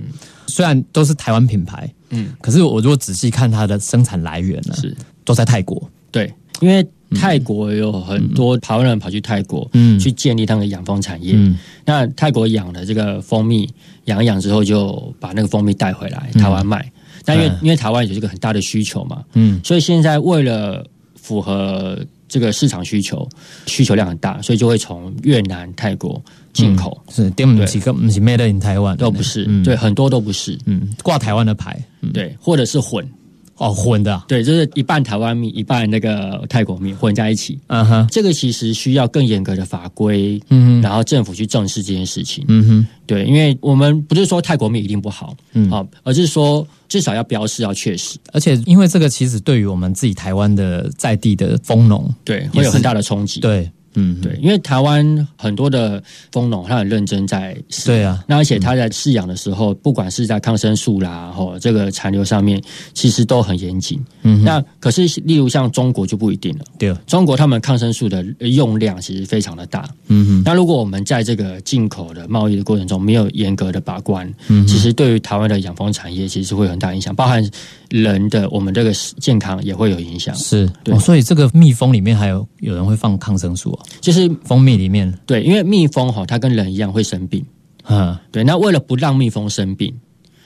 [0.46, 4.96] 虽然都是台湾品牌，嗯，可是我如果仔细看它的生产来源呢，是。
[5.22, 5.80] 都在泰国。
[6.10, 6.84] 对，因为
[7.14, 9.98] 泰国有很多台湾人跑去泰国，嗯。
[9.98, 11.32] 去建立他们的养蜂产业。
[11.34, 11.58] 嗯。
[11.84, 13.68] 那泰国养的这个蜂蜜，
[14.04, 16.90] 养一养之后就把那个蜂蜜带回来台湾卖。
[17.24, 17.58] 但因为嗯。
[17.62, 19.60] 因为台湾有这个很大的需求嘛，嗯。
[19.64, 21.98] 所以现在为了符合
[22.28, 23.28] 这个市场需求，
[23.66, 29.64] 需求量很大，所以就会从越南、泰国进口，是，对不是个不是 made in 台湾都不是，嗯。
[29.64, 33.04] 对，很多都不是，嗯，挂台湾的牌，嗯，对，或者是混，
[33.60, 34.14] 哦，混的。
[34.14, 37.58] 啊，对，就是一半台湾蜜，一半那个泰国蜜混在一起。
[37.68, 42.42] 嗯哼，这个其实需要更严格的法规，嗯哼，然后政府去正视这件事情。
[42.48, 45.70] 嗯哼，对，因为我们不是说泰国蜜一定不好，嗯。
[45.70, 53.40] 好、而是说至少要标示要确实，而且因为这个其实对于我们自己台湾的在地的蜂农，对，会有很大的冲击。
[53.40, 62.62] 对，嗯，对，因为台湾很多的蜂农他很认真在饲对啊，那而且他在饲养的时候，不管是在抗生素啦，或这个残留上面，
[62.94, 64.00] 其实都很严谨。
[64.22, 66.64] 嗯，那可是，例如像中国就不一定了。
[66.78, 69.88] 对，中国他们抗生素的用量其实非常的大。
[70.08, 77.44] 嗯哼，那如果我们在这个进口的贸易的过程中没有严格的把关，嗯其实对于台湾的养蜂产业其实会有很大影响，包含
[77.88, 80.34] 人的我们这个健康也会有影响。
[80.36, 80.94] 是，对。
[80.94, 87.44] 哦，所以这个蜜蜂里面还有有人会放抗生素哦，就是蜂蜜里面，对，因为蜜蜂哈，它跟人一样会生病。
[87.84, 89.92] 嗯，对，那为了不让蜜蜂生病，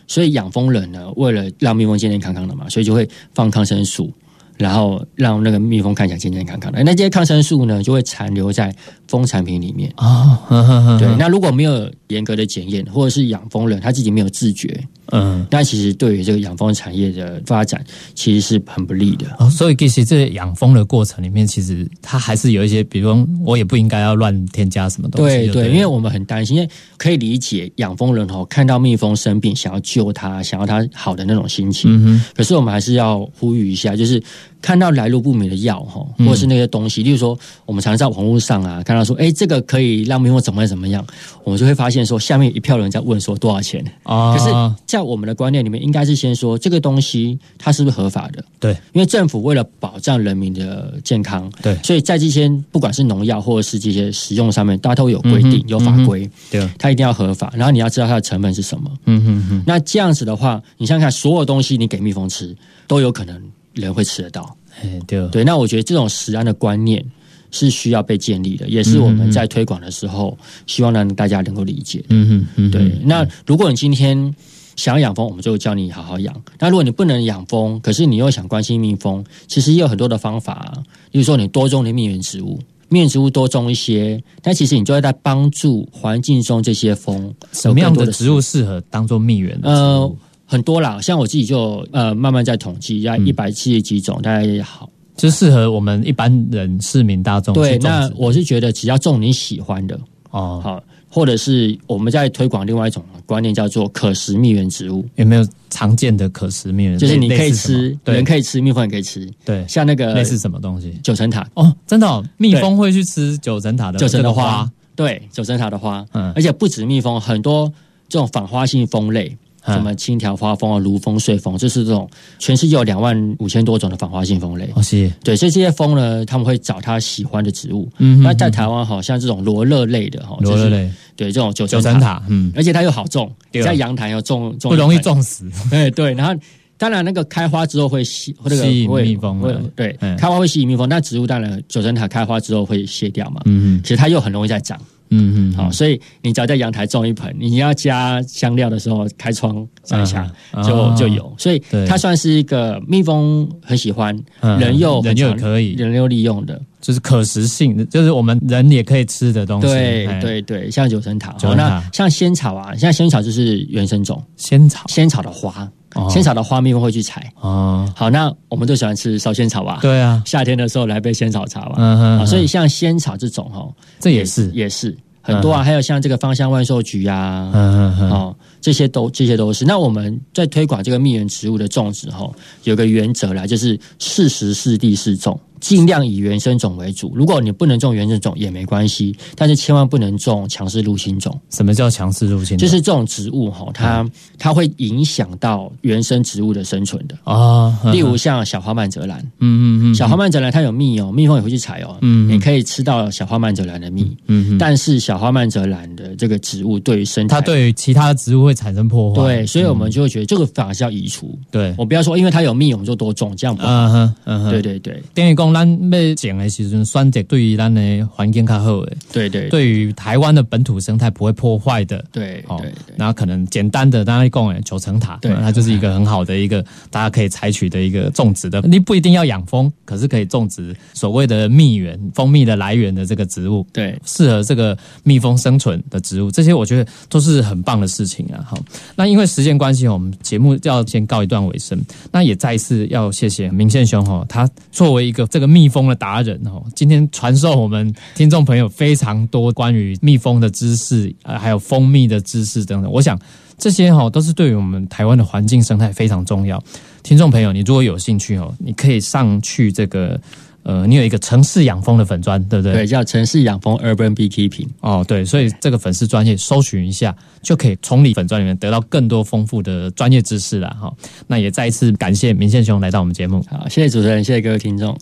[0.07, 4.13] 所以养蜂人呢，为了让蜜蜂健健康康的嘛，所以就会放抗生素，
[4.57, 6.83] 然后让那个蜜蜂看起来健健康康的。
[6.85, 8.75] 那这些抗生素呢，就会残留在
[9.09, 9.93] 蜂产品里面。
[9.97, 14.79] 哦，呵呵呵对，那如果没有严格的检验，或者是养蜂人他自己没有自觉，
[15.13, 17.85] 嗯，那其实对于这个养蜂产业的发展，
[18.15, 19.27] 其实是很不利的。
[19.39, 31.91] 哦，所以其实这养蜂的过程里面，其实它还是有一些，比如说我也不应该要乱添加什么东西，对对，因为我们很担心，因为可以理解养蜂人哦，看到蜜蜂生病，想要救它，想要它好的那种心情。
[31.91, 34.23] 嗯哼，可是我们还是要呼吁一下，就是
[34.65, 41.07] 看到来路不明的药哈，或者是那些东西，例如说我们常常在网络上啊看到说，哎，这个可以让蜜蜂怎么样怎么样，
[41.45, 43.85] 我们就会发现说，下面有一票人在问说多少钱。
[44.05, 48.73] 啊，可是，在我们的观念里面，应该是先说这个东西它是不是合法的，对。
[48.95, 51.77] 因为政府为了保障人民的健康，对。
[51.83, 58.91] 所以在这些不管是农药或者是这些使用上面，大家都有规定、嗯有法规，对，它一定要合法，然后你要知道它的成本是什么。
[59.05, 62.57] 嗯哼哼，那这样子的话，你想想看，所有东西你给蜜蜂吃，
[62.87, 63.39] 都有可能
[63.75, 64.57] 人会吃得到。
[64.83, 67.05] 哎对，对，那我觉得这种食安的观念
[67.51, 72.05] 是需要被建立的，也是我们在推广的时候，希望让大家能够理解。
[72.09, 74.35] 嗯嗯嗯，对，那如果你今天
[74.75, 76.35] 想要养蜂，我们就教你好好养。
[76.59, 82.59] 那如果你不能养蜂，可是你又想关心蜜蜂，其实也有很多的方法、啊，例如说你多种点蜜源植物。
[82.89, 90.17] 蜜源植物多种一些，但其实你就会在帮助环境中这些蜂什么样的植物适合当做蜜源呃物？，
[90.47, 93.27] 很多啦，像我自己就呃慢慢在统计，大概嗯。
[93.27, 94.89] 一百七十几种，大概好。
[95.17, 99.97] 就适合我们一般人市民大众对，那我是觉得只要种你喜欢的，
[100.31, 106.99] 哦，好，或者是我们在推广另外一种观念，叫做可食蜜源植物，有没有常见的可食蜜源？
[106.99, 108.17] 就是你可以吃，对。
[108.17, 109.31] 人可以吃，蜜蜂也可以吃。
[109.45, 110.99] 对，像那个类似什么东西？
[111.01, 116.33] 九层塔，哦，真的、哦，蜜蜂会去吃九层塔的九层的花，对，九层塔的花，嗯。
[116.35, 117.73] 而且不止蜜蜂，很多
[118.09, 119.37] 这种反花性蜂类。
[119.65, 119.75] 嗯。
[119.75, 122.09] 什么青条花蜂啊、芦蜂、碎蜂，就是这种
[122.39, 124.69] 全世界有两万五千多种的反花性蜂类。
[124.75, 127.91] 哦是，对，所以这些蜂呢，他们会找他喜欢的植物。
[127.99, 130.91] 嗯哼那在台湾，好像这种罗勒类的哈，就是罗勒类。
[131.17, 134.99] 对这种九九层层塔，嗯，而且它又好种，在阳台要种种不容易。
[134.99, 136.35] 种死， 哎对，然后
[136.77, 140.17] 当然那个开花之后会吸，那 个吸引会蜜蜂会啊对，嗯。
[140.17, 140.89] 开花会吸引蜜蜂。
[140.89, 144.77] 那植物当然九层塔开花之后会谢掉嘛，嗯其实它又很容易再长。
[145.11, 151.33] 嗯嗯，好，所以你只要在阳台种一盆，你要加香料的时候开窗摘一下嗯就哦就有。
[151.39, 154.59] 所以它算是一个蜜蜂很喜欢，嗯。
[154.59, 155.73] 人又人又可以。
[155.75, 156.61] 人又利用的。
[156.81, 159.67] 就是可食性的，就是我们人也可以吃的东西。
[159.67, 167.33] 对哎，对对，像九层塔，那像仙草啊，像仙草就是原生种，仙草，仙草的花，哦仙草的花蜜蜂会去采。
[167.41, 171.75] 哦，好，那我们都喜欢吃烧仙草吧？，对啊，夏天的时候来杯仙草茶吧。
[171.79, 173.67] 嗯哼啊，所以像仙草这种哈，
[174.01, 179.65] 这也是，也是很多啊，还有像这个芳香万寿菊啊，嗯嗯嗯，哦，这些都这些都是。
[179.65, 182.31] 那我们在推广这个蜜源植物的种植哈，
[182.65, 185.39] 有个原则啦，就是适时适地适种。
[185.61, 187.13] 尽量以原生种为主。
[187.15, 191.39] 如果你不能种原生种也没关系，但是千万不能种强势入侵种。
[191.51, 192.59] 什么叫强势入侵？
[192.59, 194.07] 就是这种植物哈，它
[194.39, 197.79] 它会影响到原生植物的生存的啊。
[197.93, 211.39] 例如像小花曼泽兰，嗯嗯嗯，小花曼泽兰它有蜜哦，蜜蜂也会去采哦，嗯，你可以吃到小花曼泽兰的蜜，嗯，但是小花曼泽兰的这个植物对于生态，它对于其他植物会产生破坏，对，所以我们就会觉得这个反而是要移除。
[211.51, 213.69] 对我不要说，因为它有蜜，我们就多种，这样不好。
[213.69, 219.65] 嗯哼，嗯哼，对对对，等于讲咱要种的时阵，选择对于咱的环境较好的，对对，对。
[219.75, 222.63] 于台湾的本土生态不会破坏的，对，哦，
[222.97, 238.45] 然后可能简单的，大家讲诶，九层塔，对，它就是一个很好的一个大家可以采取的一个种植的，你不一定要养蜂，可是可以种植所谓的蜜源、蜂蜜的来源的这个植物，对，适合这个蜜蜂生存的植物，这些我觉得都是很棒的事情啊。
[238.47, 238.59] 好，
[238.97, 241.81] 那因为时间关系，我们节目要先告一段尾声。
[242.13, 252.89] 那也再一次要谢谢明宪兄哈，他作为一个这个蜜蜂的达人哦，今天传授我们听众朋友非常多关于蜜蜂的知识，呃，还有蜂蜜的知识等等。
[252.89, 253.19] 我想
[253.59, 256.63] 这些哈都是对于我们台湾的环境生态非常重要。
[257.03, 260.21] 听众朋友，你如果有兴趣哦，你可以上去这个。
[260.65, 262.73] 呃，你有一个城市养蜂的粉砖，对不对？
[262.73, 264.69] 对，叫城市养蜂 Urban Beekeeping。
[264.81, 270.93] 哦，对，所以这个粉丝专业搜寻一下，就可以从你粉砖里面得到更多丰富的专业知识了哈。
[271.27, 273.45] 那也再一次感谢明宪兄来到我们节目。
[273.51, 274.99] 好，谢谢主持人，谢谢各位听众。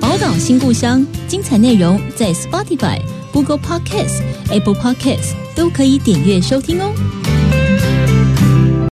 [0.00, 3.00] 宝岛新故乡，精彩内容在 Spotify、
[3.32, 7.37] Google Podcasts、Apple Podcasts 都可以点阅收听哦。